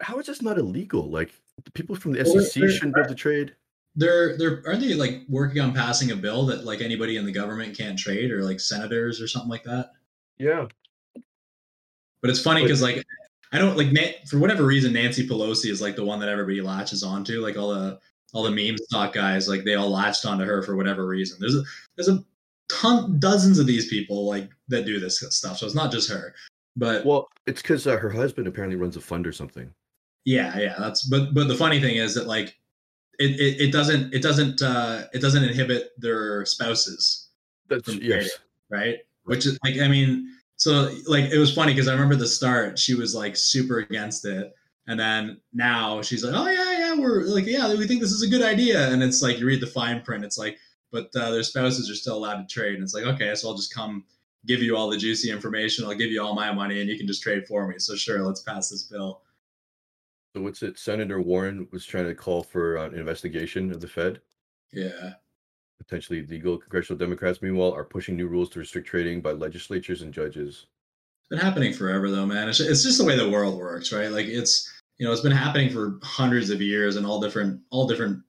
how 0.01 0.19
is 0.19 0.25
this 0.27 0.41
not 0.41 0.57
illegal? 0.57 1.09
Like 1.09 1.31
people 1.73 1.95
from 1.95 2.11
the 2.13 2.23
Well, 2.23 2.43
SEC 2.43 2.61
they're- 2.61 2.69
shouldn't 2.71 2.95
be 2.95 3.01
able 3.01 3.09
to 3.09 3.15
trade. 3.15 3.55
They're 3.95 4.37
they're 4.37 4.63
aren't 4.65 4.81
they 4.81 4.93
like 4.95 5.21
working 5.29 5.61
on 5.61 5.71
passing 5.73 6.11
a 6.11 6.15
bill 6.15 6.45
that 6.47 6.65
like 6.65 6.81
anybody 6.81 7.15
in 7.17 7.25
the 7.25 7.31
government 7.31 7.77
can't 7.77 7.97
trade 7.97 8.31
or 8.31 8.43
like 8.43 8.59
senators 8.59 9.21
or 9.21 9.27
something 9.27 9.49
like 9.51 9.63
that? 9.65 9.91
Yeah. 10.39 10.67
But 12.21 12.29
it's 12.31 12.41
funny 12.41 12.63
because 12.63 12.81
like 12.81 13.05
I 13.53 13.59
don't 13.59 13.77
like 13.77 14.27
for 14.27 14.39
whatever 14.39 14.65
reason 14.65 14.93
Nancy 14.93 15.27
Pelosi 15.27 15.69
is 15.69 15.81
like 15.81 15.95
the 15.95 16.03
one 16.03 16.19
that 16.19 16.29
everybody 16.29 16.59
latches 16.59 17.03
onto. 17.03 17.39
Like 17.39 17.57
all 17.57 17.69
the 17.69 17.99
all 18.33 18.43
the 18.43 18.51
meme 18.51 18.77
stock 18.77 19.13
guys, 19.13 19.47
like 19.47 19.63
they 19.63 19.75
all 19.75 19.91
latched 19.91 20.25
onto 20.25 20.43
her 20.43 20.63
for 20.63 20.75
whatever 20.75 21.05
reason. 21.07 21.37
There's 21.39 21.55
a 21.55 21.63
there's 21.95 22.09
a 22.09 22.23
ton 22.69 23.19
dozens 23.19 23.59
of 23.59 23.67
these 23.67 23.87
people 23.87 24.27
like 24.27 24.49
that 24.69 24.85
do 24.85 24.99
this 24.99 25.19
stuff. 25.29 25.57
So 25.57 25.67
it's 25.67 25.75
not 25.75 25.91
just 25.91 26.09
her. 26.09 26.33
But 26.75 27.05
Well, 27.05 27.29
it's 27.45 27.61
because 27.61 27.85
uh, 27.85 27.97
her 27.97 28.09
husband 28.09 28.47
apparently 28.47 28.75
runs 28.75 28.97
a 28.97 29.01
fund 29.01 29.27
or 29.27 29.31
something. 29.31 29.71
yeah, 30.25 30.57
yeah, 30.57 30.75
that's 30.79 31.03
but 31.03 31.35
but 31.35 31.47
the 31.47 31.55
funny 31.55 31.79
thing 31.79 31.97
is 31.97 32.15
that 32.15 32.25
like 32.25 32.57
it 33.19 33.39
it, 33.39 33.61
it 33.61 33.71
doesn't 33.71 34.11
it 34.11 34.23
doesn't 34.23 34.63
uh 34.63 35.03
it 35.13 35.21
doesn't 35.21 35.43
inhibit 35.43 35.91
their 35.99 36.43
spouses 36.45 37.29
That's 37.69 37.93
yes. 37.95 38.29
right? 38.71 38.97
Which 39.25 39.45
is 39.45 39.57
like, 39.63 39.79
I 39.79 39.87
mean, 39.87 40.27
so 40.57 40.93
like 41.07 41.25
it 41.25 41.37
was 41.37 41.53
funny 41.53 41.73
because 41.73 41.87
I 41.87 41.93
remember 41.93 42.15
the 42.15 42.27
start, 42.27 42.79
she 42.79 42.93
was 42.93 43.13
like 43.13 43.35
super 43.35 43.79
against 43.79 44.25
it. 44.25 44.53
And 44.87 44.99
then 44.99 45.39
now 45.53 46.01
she's 46.01 46.23
like, 46.25 46.33
oh, 46.35 46.49
yeah, 46.49 46.77
yeah, 46.77 46.95
we're 46.95 47.23
like, 47.23 47.45
yeah, 47.45 47.73
we 47.73 47.87
think 47.87 48.01
this 48.01 48.11
is 48.11 48.21
a 48.21 48.27
good 48.27 48.41
idea. 48.41 48.89
And 48.89 49.01
it's 49.01 49.21
like, 49.21 49.39
you 49.39 49.45
read 49.45 49.61
the 49.61 49.67
fine 49.67 50.01
print, 50.01 50.25
it's 50.25 50.37
like, 50.37 50.57
but 50.91 51.09
uh, 51.15 51.31
their 51.31 51.43
spouses 51.43 51.89
are 51.89 51.95
still 51.95 52.17
allowed 52.17 52.47
to 52.47 52.53
trade. 52.53 52.75
And 52.75 52.83
it's 52.83 52.93
like, 52.93 53.05
okay, 53.05 53.33
so 53.33 53.47
I'll 53.47 53.55
just 53.55 53.73
come 53.73 54.03
give 54.45 54.61
you 54.61 54.75
all 54.75 54.89
the 54.89 54.97
juicy 54.97 55.31
information. 55.31 55.85
I'll 55.85 55.95
give 55.95 56.11
you 56.11 56.21
all 56.21 56.35
my 56.35 56.51
money 56.51 56.81
and 56.81 56.89
you 56.89 56.97
can 56.97 57.07
just 57.07 57.23
trade 57.23 57.47
for 57.47 57.65
me. 57.67 57.79
So 57.79 57.95
sure, 57.95 58.21
let's 58.23 58.41
pass 58.41 58.69
this 58.69 58.83
bill. 58.83 59.21
So 60.35 60.41
what's 60.41 60.63
it? 60.63 60.77
Senator 60.77 61.21
Warren 61.21 61.67
was 61.71 61.85
trying 61.85 62.05
to 62.05 62.15
call 62.15 62.43
for 62.43 62.77
uh, 62.77 62.87
an 62.87 62.95
investigation 62.95 63.71
of 63.71 63.79
the 63.79 63.87
Fed. 63.87 64.19
Yeah. 64.71 65.13
Potentially 65.87 66.25
legal. 66.27 66.57
Congressional 66.57 66.97
Democrats, 66.97 67.41
meanwhile, 67.41 67.73
are 67.73 67.83
pushing 67.83 68.15
new 68.15 68.27
rules 68.27 68.49
to 68.49 68.59
restrict 68.59 68.87
trading 68.87 69.21
by 69.21 69.31
legislatures 69.31 70.01
and 70.01 70.13
judges. 70.13 70.67
It's 71.21 71.29
been 71.29 71.39
happening 71.39 71.73
forever 71.73 72.09
though, 72.09 72.25
man. 72.25 72.49
It's, 72.49 72.59
it's 72.59 72.83
just 72.83 72.97
the 72.97 73.05
way 73.05 73.17
the 73.17 73.29
world 73.29 73.57
works, 73.57 73.91
right? 73.93 74.11
Like 74.11 74.27
it's, 74.27 74.71
you 74.97 75.05
know, 75.05 75.11
it's 75.11 75.21
been 75.21 75.31
happening 75.31 75.69
for 75.69 75.99
hundreds 76.03 76.49
of 76.49 76.61
years 76.61 76.95
and 76.95 77.05
all 77.05 77.19
different, 77.19 77.61
all 77.69 77.87
different, 77.87 78.23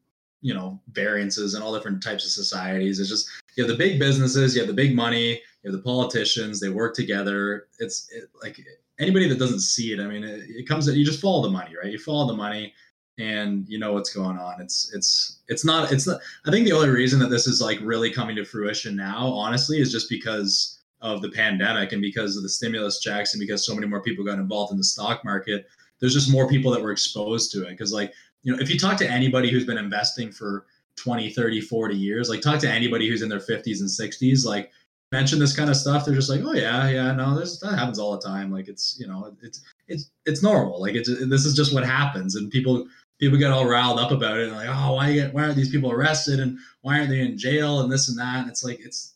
you 0.44 0.52
know 0.52 0.78
variances 0.92 1.54
and 1.54 1.64
all 1.64 1.74
different 1.74 2.02
types 2.02 2.24
of 2.26 2.30
societies. 2.30 3.00
It's 3.00 3.08
just 3.08 3.28
you 3.56 3.64
have 3.64 3.70
the 3.70 3.78
big 3.78 3.98
businesses, 3.98 4.54
you 4.54 4.60
have 4.60 4.68
the 4.68 4.74
big 4.74 4.94
money, 4.94 5.30
you 5.30 5.70
have 5.70 5.72
the 5.72 5.82
politicians. 5.82 6.60
They 6.60 6.68
work 6.68 6.94
together. 6.94 7.68
It's 7.80 8.06
it, 8.12 8.28
like 8.42 8.60
anybody 9.00 9.26
that 9.28 9.38
doesn't 9.38 9.60
see 9.60 9.94
it. 9.94 10.00
I 10.00 10.06
mean, 10.06 10.22
it, 10.22 10.44
it 10.50 10.68
comes 10.68 10.86
you 10.86 11.04
just 11.04 11.20
follow 11.20 11.42
the 11.42 11.50
money, 11.50 11.74
right? 11.82 11.90
You 11.90 11.98
follow 11.98 12.26
the 12.26 12.36
money, 12.36 12.74
and 13.18 13.64
you 13.68 13.78
know 13.78 13.92
what's 13.92 14.12
going 14.12 14.38
on. 14.38 14.60
It's 14.60 14.92
it's 14.94 15.40
it's 15.48 15.64
not 15.64 15.92
it's 15.92 16.06
not. 16.06 16.20
I 16.46 16.50
think 16.50 16.66
the 16.66 16.72
only 16.72 16.90
reason 16.90 17.18
that 17.20 17.30
this 17.30 17.46
is 17.46 17.60
like 17.60 17.78
really 17.82 18.12
coming 18.12 18.36
to 18.36 18.44
fruition 18.44 18.96
now, 18.96 19.28
honestly, 19.28 19.80
is 19.80 19.92
just 19.92 20.08
because 20.08 20.80
of 21.00 21.20
the 21.20 21.28
pandemic 21.28 21.92
and 21.92 22.00
because 22.00 22.36
of 22.36 22.42
the 22.42 22.48
stimulus 22.48 22.98
checks 22.98 23.34
and 23.34 23.40
because 23.40 23.64
so 23.64 23.74
many 23.74 23.86
more 23.86 24.02
people 24.02 24.24
got 24.24 24.38
involved 24.38 24.72
in 24.72 24.78
the 24.78 24.84
stock 24.84 25.22
market 25.24 25.66
there's 26.00 26.14
just 26.14 26.30
more 26.30 26.48
people 26.48 26.70
that 26.72 26.82
were 26.82 26.90
exposed 26.90 27.52
to 27.52 27.62
it 27.62 27.70
because 27.70 27.92
like 27.92 28.12
you 28.42 28.52
know 28.52 28.58
if 28.60 28.70
you 28.70 28.78
talk 28.78 28.96
to 28.96 29.10
anybody 29.10 29.50
who's 29.50 29.66
been 29.66 29.78
investing 29.78 30.32
for 30.32 30.66
20 30.96 31.30
30 31.30 31.60
40 31.60 31.94
years 31.94 32.28
like 32.28 32.40
talk 32.40 32.58
to 32.58 32.70
anybody 32.70 33.08
who's 33.08 33.22
in 33.22 33.28
their 33.28 33.38
50s 33.38 33.80
and 33.80 33.88
60s 33.88 34.44
like 34.44 34.70
mention 35.12 35.38
this 35.38 35.54
kind 35.54 35.70
of 35.70 35.76
stuff 35.76 36.04
they're 36.04 36.14
just 36.14 36.30
like 36.30 36.40
oh 36.42 36.54
yeah 36.54 36.88
yeah 36.88 37.12
no 37.12 37.38
this 37.38 37.60
that 37.60 37.78
happens 37.78 37.98
all 37.98 38.12
the 38.12 38.26
time 38.26 38.50
like 38.50 38.68
it's 38.68 38.96
you 38.98 39.06
know 39.06 39.36
it's 39.42 39.62
it's 39.88 40.10
it's 40.26 40.42
normal 40.42 40.80
like 40.80 40.94
it's 40.94 41.08
this 41.28 41.44
is 41.44 41.54
just 41.54 41.74
what 41.74 41.84
happens 41.84 42.36
and 42.36 42.50
people 42.50 42.86
people 43.20 43.38
get 43.38 43.50
all 43.50 43.66
riled 43.66 43.98
up 43.98 44.10
about 44.10 44.38
it 44.38 44.48
and 44.48 44.56
like 44.56 44.68
oh 44.68 44.94
why 44.94 45.12
get 45.12 45.32
why 45.32 45.42
aren't 45.42 45.56
these 45.56 45.70
people 45.70 45.90
arrested 45.90 46.40
and 46.40 46.58
why 46.82 46.98
aren't 46.98 47.10
they 47.10 47.20
in 47.20 47.38
jail 47.38 47.80
and 47.80 47.90
this 47.90 48.08
and 48.08 48.18
that 48.18 48.40
and 48.40 48.48
it's 48.48 48.64
like 48.64 48.80
it's 48.80 49.14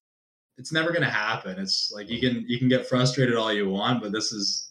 it's 0.57 0.73
never 0.73 0.91
going 0.91 1.03
to 1.03 1.11
happen 1.11 1.59
it's 1.59 1.93
like 1.95 2.09
you 2.09 2.21
can 2.21 2.45
you 2.49 2.59
can 2.59 2.69
get 2.69 2.87
frustrated 2.87 3.37
all 3.37 3.53
you 3.53 3.69
want 3.69 4.03
but 4.03 4.13
this 4.13 4.33
is 4.33 4.69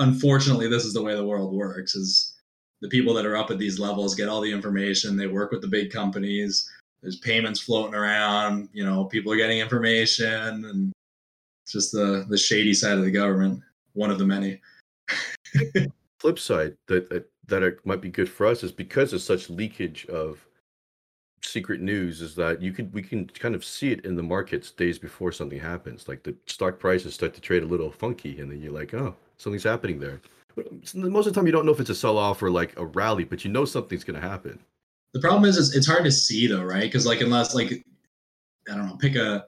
unfortunately, 0.00 0.66
this 0.68 0.84
is 0.84 0.94
the 0.94 1.02
way 1.02 1.14
the 1.14 1.24
world 1.24 1.52
works. 1.52 1.94
Is 1.94 2.34
the 2.80 2.88
people 2.88 3.14
that 3.14 3.26
are 3.26 3.36
up 3.36 3.50
at 3.50 3.58
these 3.58 3.78
levels 3.78 4.14
get 4.14 4.28
all 4.28 4.40
the 4.40 4.52
information. 4.52 5.16
They 5.16 5.26
work 5.26 5.52
with 5.52 5.60
the 5.60 5.68
big 5.68 5.92
companies. 5.92 6.68
There's 7.02 7.18
payments 7.18 7.60
floating 7.60 7.94
around. 7.94 8.68
You 8.72 8.84
know, 8.84 9.04
people 9.04 9.32
are 9.32 9.36
getting 9.36 9.58
information, 9.58 10.64
and 10.64 10.92
it's 11.64 11.72
just 11.72 11.92
the 11.92 12.26
the 12.28 12.38
shady 12.38 12.74
side 12.74 12.98
of 12.98 13.04
the 13.04 13.10
government. 13.10 13.62
One 13.92 14.10
of 14.10 14.18
the 14.18 14.26
many. 14.26 14.60
Flip 16.18 16.38
side 16.38 16.76
that 16.88 17.29
that, 17.50 17.62
it 17.62 17.84
might 17.84 18.00
be 18.00 18.08
good 18.08 18.28
for 18.28 18.46
us 18.46 18.62
is 18.62 18.72
because 18.72 19.12
of 19.12 19.20
such 19.20 19.50
leakage 19.50 20.06
of 20.06 20.46
secret 21.42 21.80
news 21.80 22.20
is 22.20 22.34
that 22.34 22.60
you 22.60 22.72
could 22.72 22.92
we 22.92 23.02
can 23.02 23.26
kind 23.26 23.54
of 23.54 23.64
see 23.64 23.90
it 23.90 24.04
in 24.04 24.14
the 24.14 24.22
markets 24.22 24.70
days 24.70 24.98
before 24.98 25.32
something 25.32 25.58
happens. 25.58 26.08
Like 26.08 26.22
the 26.22 26.34
stock 26.46 26.78
prices 26.78 27.14
start 27.14 27.34
to 27.34 27.40
trade 27.40 27.62
a 27.62 27.66
little 27.66 27.90
funky, 27.90 28.40
and 28.40 28.50
then 28.50 28.60
you're 28.60 28.72
like, 28.72 28.94
oh, 28.94 29.14
something's 29.36 29.64
happening 29.64 29.98
there. 29.98 30.20
But 30.54 30.70
most 30.94 31.26
of 31.26 31.32
the 31.32 31.38
time, 31.38 31.46
you 31.46 31.52
don't 31.52 31.64
know 31.64 31.72
if 31.72 31.80
it's 31.80 31.90
a 31.90 31.94
sell 31.94 32.18
off 32.18 32.42
or 32.42 32.50
like 32.50 32.78
a 32.78 32.86
rally, 32.86 33.24
but 33.24 33.44
you 33.44 33.50
know 33.50 33.64
something's 33.64 34.04
going 34.04 34.20
to 34.20 34.26
happen. 34.26 34.58
The 35.12 35.20
problem 35.20 35.44
is, 35.44 35.56
is 35.56 35.74
it's 35.74 35.86
hard 35.86 36.04
to 36.04 36.12
see 36.12 36.46
though, 36.46 36.62
right? 36.62 36.82
Because 36.82 37.06
like 37.06 37.20
unless 37.20 37.54
like 37.54 37.84
I 38.70 38.76
don't 38.76 38.86
know, 38.86 38.96
pick 38.96 39.16
a 39.16 39.46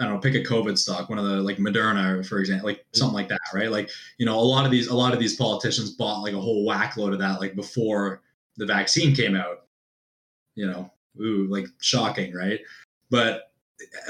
I 0.00 0.04
don't 0.04 0.14
know, 0.14 0.20
pick 0.20 0.34
a 0.34 0.48
COVID 0.48 0.78
stock, 0.78 1.08
one 1.08 1.18
of 1.18 1.24
the 1.24 1.40
like 1.40 1.56
Moderna, 1.56 2.24
for 2.26 2.38
example, 2.38 2.68
like 2.68 2.78
mm-hmm. 2.78 2.98
something 2.98 3.14
like 3.14 3.28
that, 3.28 3.40
right? 3.52 3.70
Like 3.70 3.90
you 4.18 4.26
know, 4.26 4.38
a 4.38 4.40
lot 4.40 4.64
of 4.64 4.70
these 4.70 4.88
a 4.88 4.96
lot 4.96 5.12
of 5.12 5.18
these 5.18 5.36
politicians 5.36 5.90
bought 5.90 6.22
like 6.22 6.34
a 6.34 6.40
whole 6.40 6.64
whack 6.64 6.96
load 6.96 7.12
of 7.12 7.18
that 7.18 7.40
like 7.40 7.56
before 7.56 8.22
the 8.56 8.66
vaccine 8.66 9.14
came 9.14 9.34
out. 9.34 9.66
You 10.54 10.66
know, 10.68 10.90
ooh, 11.20 11.46
like 11.48 11.66
shocking, 11.80 12.34
right? 12.34 12.60
But 13.10 13.52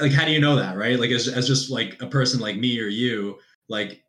like, 0.01 0.11
how 0.11 0.25
do 0.25 0.31
you 0.31 0.39
know 0.39 0.55
that, 0.55 0.77
right? 0.77 0.99
Like 0.99 1.11
as 1.11 1.27
as 1.27 1.47
just 1.47 1.71
like 1.71 2.01
a 2.01 2.07
person 2.07 2.39
like 2.39 2.57
me 2.57 2.79
or 2.79 2.87
you, 2.87 3.37
like 3.67 4.03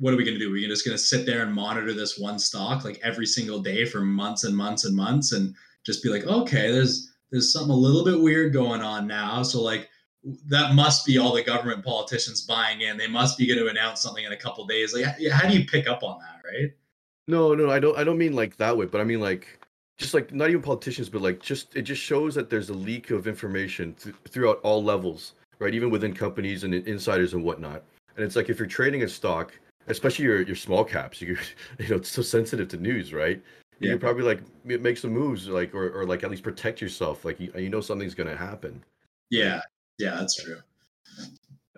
what 0.00 0.14
are 0.14 0.16
we 0.16 0.24
going 0.24 0.38
to 0.38 0.44
do? 0.44 0.50
We're 0.50 0.66
just 0.66 0.84
going 0.84 0.96
to 0.96 1.02
sit 1.02 1.26
there 1.26 1.42
and 1.42 1.52
monitor 1.52 1.92
this 1.92 2.18
one 2.18 2.38
stock 2.38 2.84
like 2.84 2.98
every 3.02 3.26
single 3.26 3.60
day 3.60 3.84
for 3.84 4.00
months 4.00 4.44
and 4.44 4.56
months 4.56 4.84
and 4.84 4.96
months, 4.96 5.32
and 5.32 5.54
just 5.84 6.02
be 6.02 6.08
like, 6.08 6.24
okay, 6.24 6.72
there's 6.72 7.12
there's 7.30 7.52
something 7.52 7.70
a 7.70 7.74
little 7.74 8.04
bit 8.04 8.20
weird 8.20 8.52
going 8.52 8.80
on 8.80 9.06
now. 9.06 9.42
So 9.42 9.62
like 9.62 9.88
that 10.48 10.74
must 10.74 11.06
be 11.06 11.18
all 11.18 11.34
the 11.34 11.42
government 11.42 11.84
politicians 11.84 12.42
buying 12.42 12.82
in. 12.82 12.96
They 12.96 13.06
must 13.06 13.38
be 13.38 13.46
going 13.46 13.58
to 13.58 13.68
announce 13.68 14.02
something 14.02 14.24
in 14.24 14.32
a 14.32 14.36
couple 14.36 14.66
days. 14.66 14.94
Like, 14.94 15.04
how 15.30 15.48
do 15.48 15.58
you 15.58 15.64
pick 15.64 15.88
up 15.88 16.02
on 16.02 16.18
that, 16.20 16.42
right? 16.44 16.72
No, 17.28 17.54
no, 17.54 17.70
I 17.70 17.78
don't. 17.78 17.96
I 17.96 18.04
don't 18.04 18.18
mean 18.18 18.34
like 18.34 18.56
that 18.56 18.76
way, 18.76 18.86
but 18.86 19.00
I 19.00 19.04
mean 19.04 19.20
like 19.20 19.58
just 19.98 20.14
like 20.14 20.32
not 20.32 20.48
even 20.50 20.62
politicians, 20.62 21.08
but 21.08 21.22
like 21.22 21.40
just 21.40 21.76
it 21.76 21.82
just 21.82 22.02
shows 22.02 22.34
that 22.34 22.50
there's 22.50 22.70
a 22.70 22.74
leak 22.74 23.10
of 23.10 23.26
information 23.26 23.94
th- 23.94 24.14
throughout 24.28 24.60
all 24.62 24.82
levels, 24.82 25.34
right? 25.58 25.74
Even 25.74 25.90
within 25.90 26.12
companies 26.12 26.64
and 26.64 26.74
insiders 26.74 27.34
and 27.34 27.44
whatnot. 27.44 27.82
And 28.16 28.24
it's 28.24 28.36
like 28.36 28.48
if 28.50 28.58
you're 28.58 28.66
trading 28.68 29.04
a 29.04 29.08
stock 29.08 29.52
especially 29.90 30.24
your 30.24 30.42
your 30.42 30.56
small 30.56 30.84
caps. 30.84 31.20
You 31.20 31.36
you 31.78 31.88
know 31.88 31.96
it's 31.96 32.10
so 32.10 32.22
sensitive 32.22 32.68
to 32.68 32.76
news, 32.76 33.12
right? 33.12 33.42
You 33.78 33.88
yeah. 33.88 33.92
can 33.94 34.00
probably 34.00 34.22
like 34.22 34.40
make 34.64 34.98
some 34.98 35.12
moves, 35.12 35.48
like 35.48 35.74
or, 35.74 35.90
or 35.90 36.04
like 36.04 36.22
at 36.22 36.30
least 36.30 36.42
protect 36.42 36.80
yourself. 36.80 37.24
Like 37.24 37.40
you, 37.40 37.52
you 37.56 37.70
know 37.70 37.80
something's 37.80 38.14
gonna 38.14 38.36
happen. 38.36 38.82
Yeah, 39.30 39.60
yeah, 40.00 40.16
that's 40.16 40.42
true. 40.42 40.58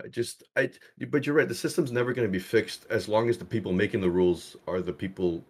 I 0.02 0.08
just 0.08 0.44
I 0.56 0.70
but 1.08 1.26
you're 1.26 1.34
right. 1.34 1.48
The 1.48 1.54
system's 1.54 1.92
never 1.92 2.12
going 2.12 2.26
to 2.26 2.32
be 2.32 2.38
fixed 2.38 2.86
as 2.90 3.08
long 3.08 3.28
as 3.28 3.38
the 3.38 3.44
people 3.44 3.72
making 3.72 4.00
the 4.00 4.10
rules 4.10 4.56
are 4.66 4.80
the 4.80 4.92
people 4.92 5.44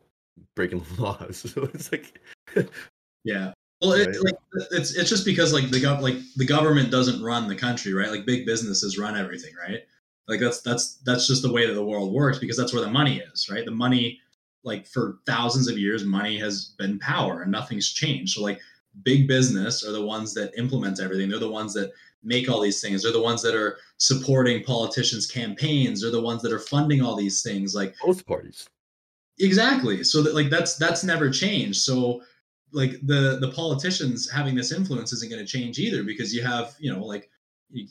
breaking 0.56 0.84
the 0.96 1.02
laws. 1.02 1.52
So 1.52 1.68
it's 1.74 1.92
like 1.92 2.20
yeah. 3.24 3.52
Well, 3.80 3.98
right? 3.98 4.16
like 4.22 4.34
it's 4.72 4.94
it's 4.94 5.10
just 5.10 5.24
because 5.24 5.52
like 5.52 5.70
the 5.70 5.80
gov 5.80 6.00
like 6.00 6.16
the 6.36 6.46
government 6.46 6.90
doesn't 6.90 7.22
run 7.22 7.48
the 7.48 7.56
country, 7.56 7.92
right? 7.92 8.10
Like 8.10 8.26
big 8.26 8.46
businesses 8.46 8.98
run 8.98 9.16
everything, 9.16 9.52
right? 9.60 9.80
Like 10.28 10.40
that's 10.40 10.60
that's 10.62 10.96
that's 11.04 11.26
just 11.26 11.42
the 11.42 11.52
way 11.52 11.66
that 11.66 11.74
the 11.74 11.84
world 11.84 12.12
works 12.12 12.38
because 12.38 12.56
that's 12.56 12.72
where 12.72 12.84
the 12.84 12.90
money 12.90 13.18
is, 13.32 13.48
right? 13.50 13.64
The 13.64 13.72
money, 13.72 14.20
like 14.62 14.86
for 14.86 15.18
thousands 15.26 15.68
of 15.68 15.78
years, 15.78 16.04
money 16.04 16.38
has 16.38 16.74
been 16.78 16.98
power 17.00 17.42
and 17.42 17.50
nothing's 17.50 17.92
changed. 17.92 18.34
So 18.34 18.42
like 18.42 18.60
big 19.02 19.26
business 19.26 19.84
are 19.84 19.92
the 19.92 20.04
ones 20.04 20.32
that 20.34 20.56
implement 20.56 21.00
everything. 21.00 21.28
They're 21.28 21.38
the 21.38 21.50
ones 21.50 21.74
that 21.74 21.92
make 22.22 22.48
all 22.48 22.60
these 22.60 22.80
things. 22.80 23.02
They're 23.02 23.12
the 23.12 23.20
ones 23.20 23.42
that 23.42 23.54
are 23.54 23.78
supporting 23.98 24.62
politicians' 24.62 25.26
campaigns. 25.26 26.00
They're 26.00 26.10
the 26.10 26.20
ones 26.20 26.42
that 26.42 26.52
are 26.52 26.58
funding 26.58 27.02
all 27.02 27.16
these 27.16 27.42
things. 27.42 27.74
Like 27.74 27.94
both 28.04 28.26
parties. 28.26 28.68
Exactly. 29.40 30.04
So 30.04 30.22
that 30.22 30.34
like 30.34 30.50
that's 30.50 30.76
that's 30.76 31.04
never 31.04 31.30
changed. 31.30 31.80
So 31.80 32.22
like 32.72 32.92
the 33.02 33.38
the 33.40 33.52
politicians 33.54 34.30
having 34.30 34.54
this 34.54 34.72
influence 34.72 35.12
isn't 35.12 35.30
going 35.30 35.44
to 35.44 35.50
change 35.50 35.78
either 35.78 36.04
because 36.04 36.34
you 36.34 36.42
have 36.42 36.74
you 36.78 36.92
know 36.92 37.04
like 37.04 37.30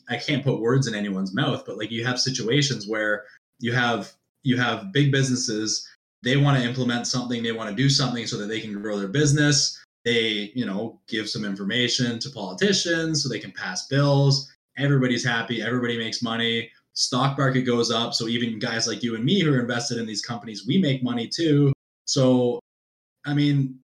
I 0.10 0.18
can't 0.18 0.44
put 0.44 0.62
words 0.62 0.88
in 0.88 0.96
anyone's 0.96 1.34
mouth, 1.34 1.64
but 1.66 1.78
like 1.78 1.92
you 1.92 2.06
have 2.06 2.20
situations 2.20 2.88
where 2.88 3.24
you 3.60 3.74
have 3.74 4.14
you 4.44 4.58
have 4.58 4.92
big 4.92 5.12
businesses 5.12 5.88
they 6.24 6.38
want 6.38 6.58
to 6.58 6.64
implement 6.64 7.08
something 7.08 7.42
they 7.42 7.52
want 7.52 7.70
to 7.70 7.76
do 7.76 7.90
something 7.90 8.28
so 8.28 8.38
that 8.38 8.48
they 8.48 8.60
can 8.60 8.80
grow 8.82 8.98
their 8.98 9.08
business 9.08 9.84
they 10.06 10.52
you 10.56 10.66
know 10.66 11.00
give 11.08 11.30
some 11.30 11.46
information 11.46 12.20
to 12.20 12.30
politicians 12.30 13.24
so 13.24 13.30
they 13.30 13.40
can 13.40 13.52
pass 13.52 13.88
bills. 13.88 14.52
Everybody's 14.78 15.26
happy 15.26 15.62
everybody 15.62 15.98
makes 15.98 16.22
money 16.22 16.70
stock 16.94 17.38
market 17.38 17.62
goes 17.62 17.92
up. 17.92 18.14
So 18.14 18.28
even 18.28 18.60
guys 18.60 18.88
like 18.88 19.02
you 19.04 19.16
and 19.16 19.24
me 19.24 19.40
who 19.40 19.54
are 19.54 19.60
invested 19.60 19.98
in 19.98 20.06
these 20.06 20.22
companies 20.22 20.66
we 20.68 20.78
make 20.78 21.04
money 21.04 21.28
too. 21.28 21.74
So 22.06 22.60
i 23.26 23.34
mean 23.34 23.78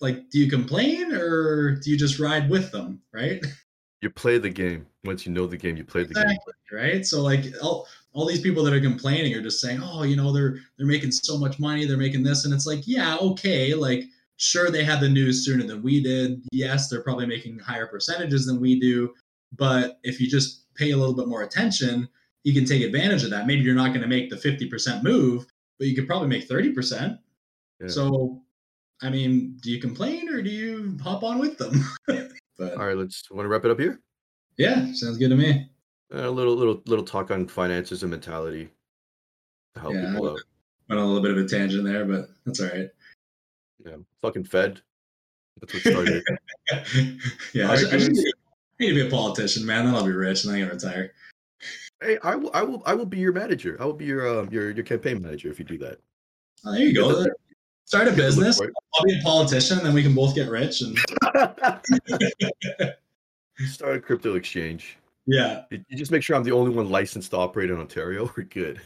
like 0.00 0.30
do 0.30 0.38
you 0.38 0.48
complain 0.48 1.12
or 1.12 1.72
do 1.72 1.90
you 1.90 1.96
just 1.96 2.18
ride 2.18 2.48
with 2.50 2.70
them 2.72 3.00
right? 3.12 3.44
You 4.02 4.10
play 4.10 4.36
the 4.36 4.50
game. 4.50 4.86
Once 5.04 5.26
you 5.26 5.32
know 5.32 5.46
the 5.46 5.56
game 5.56 5.76
you 5.76 5.82
play 5.82 6.02
the 6.02 6.10
exactly, 6.10 6.36
game 6.70 6.78
right? 6.78 7.06
So 7.06 7.22
like 7.22 7.46
all, 7.62 7.88
all 8.12 8.26
these 8.26 8.42
people 8.42 8.62
that 8.64 8.74
are 8.74 8.80
complaining 8.80 9.34
are 9.34 9.42
just 9.42 9.60
saying 9.60 9.80
oh 9.82 10.02
you 10.02 10.16
know 10.16 10.32
they're 10.32 10.58
they're 10.76 10.86
making 10.86 11.10
so 11.10 11.38
much 11.38 11.58
money 11.58 11.86
they're 11.86 11.96
making 11.96 12.22
this 12.22 12.44
and 12.44 12.52
it's 12.52 12.66
like 12.66 12.86
yeah 12.86 13.16
okay 13.16 13.74
like 13.74 14.04
sure 14.36 14.70
they 14.70 14.84
had 14.84 15.00
the 15.00 15.08
news 15.08 15.44
sooner 15.44 15.64
than 15.64 15.82
we 15.82 16.02
did 16.02 16.42
yes 16.52 16.88
they're 16.88 17.02
probably 17.02 17.26
making 17.26 17.58
higher 17.58 17.86
percentages 17.86 18.46
than 18.46 18.60
we 18.60 18.78
do 18.78 19.12
but 19.56 19.98
if 20.02 20.20
you 20.20 20.28
just 20.28 20.72
pay 20.74 20.90
a 20.90 20.96
little 20.96 21.14
bit 21.14 21.28
more 21.28 21.42
attention 21.42 22.08
you 22.44 22.52
can 22.52 22.64
take 22.64 22.82
advantage 22.82 23.24
of 23.24 23.30
that 23.30 23.46
maybe 23.46 23.62
you're 23.62 23.74
not 23.74 23.88
going 23.88 24.02
to 24.02 24.06
make 24.06 24.30
the 24.30 24.36
50% 24.36 25.02
move 25.02 25.46
but 25.78 25.88
you 25.88 25.94
could 25.94 26.06
probably 26.06 26.28
make 26.28 26.48
30% 26.48 27.18
yeah. 27.80 27.88
so 27.88 28.42
i 29.02 29.08
mean 29.08 29.56
do 29.62 29.70
you 29.70 29.80
complain 29.80 30.28
or 30.28 30.42
do 30.42 30.50
you 30.50 30.96
hop 31.02 31.22
on 31.22 31.38
with 31.38 31.56
them 31.58 31.84
But 32.58 32.74
all 32.74 32.86
right, 32.86 32.96
let's 32.96 33.30
want 33.30 33.44
to 33.44 33.48
wrap 33.48 33.64
it 33.64 33.70
up 33.70 33.78
here. 33.78 34.00
Yeah, 34.56 34.92
sounds 34.94 35.18
good 35.18 35.28
to 35.28 35.36
me. 35.36 35.68
A 36.12 36.30
little 36.30 36.54
little 36.54 36.82
little 36.86 37.04
talk 37.04 37.30
on 37.30 37.48
finances 37.48 38.02
and 38.02 38.10
mentality 38.10 38.70
to 39.74 39.80
help 39.80 39.94
yeah, 39.94 40.10
people 40.10 40.30
out. 40.30 40.38
Went 40.88 41.00
on 41.00 41.06
a 41.06 41.06
little 41.06 41.22
bit 41.22 41.32
of 41.32 41.38
a 41.38 41.48
tangent 41.48 41.84
there, 41.84 42.04
but 42.04 42.28
that's 42.44 42.60
all 42.60 42.68
right. 42.68 42.88
Yeah, 43.86 43.96
fucking 44.20 44.44
Fed. 44.44 44.80
That's 45.60 45.72
what 45.72 45.82
started. 45.82 46.24
yeah, 47.54 47.70
I, 47.70 47.74
I, 47.74 47.96
need 48.78 48.88
to 48.88 48.94
be 48.94 49.06
a 49.06 49.10
politician, 49.10 49.64
man. 49.64 49.86
Then 49.86 49.94
I'll 49.94 50.04
be 50.04 50.12
rich 50.12 50.44
and 50.44 50.54
I 50.54 50.60
can 50.60 50.68
retire. 50.68 51.12
Hey, 52.02 52.18
I 52.22 52.34
will, 52.34 52.50
I 52.52 52.62
will, 52.62 52.82
I 52.84 52.94
will 52.94 53.06
be 53.06 53.18
your 53.18 53.32
manager. 53.32 53.76
I 53.80 53.86
will 53.86 53.94
be 53.94 54.04
your, 54.04 54.40
um, 54.40 54.50
your, 54.50 54.70
your 54.70 54.84
campaign 54.84 55.22
manager 55.22 55.48
if 55.48 55.58
you 55.58 55.64
do 55.64 55.78
that. 55.78 55.98
Oh, 56.66 56.72
there 56.72 56.82
you 56.82 56.94
go. 56.94 57.24
Start 57.86 58.08
a 58.08 58.12
business. 58.12 58.60
I'll 58.60 59.04
be 59.04 59.18
a 59.18 59.22
politician, 59.22 59.78
and 59.78 59.86
then 59.86 59.94
we 59.94 60.02
can 60.02 60.14
both 60.14 60.34
get 60.34 60.50
rich. 60.50 60.82
And 60.82 60.98
start 63.68 63.96
a 63.96 64.00
crypto 64.00 64.34
exchange. 64.34 64.98
Yeah. 65.26 65.62
You 65.70 65.96
just 65.96 66.10
make 66.10 66.22
sure 66.22 66.36
I'm 66.36 66.42
the 66.42 66.52
only 66.52 66.74
one 66.74 66.90
licensed 66.90 67.30
to 67.30 67.36
operate 67.38 67.70
in 67.70 67.78
Ontario. 67.78 68.30
We're 68.36 68.42
good. 68.44 68.80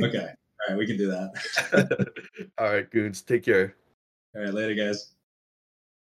Okay. 0.00 0.28
All 0.28 0.68
right. 0.68 0.78
We 0.78 0.86
can 0.86 0.96
do 0.96 1.08
that. 1.08 2.12
All 2.58 2.70
right, 2.70 2.90
goons. 2.90 3.22
Take 3.22 3.44
care. 3.44 3.74
All 4.34 4.42
right. 4.42 4.54
Later, 4.54 4.74
guys. 4.74 5.12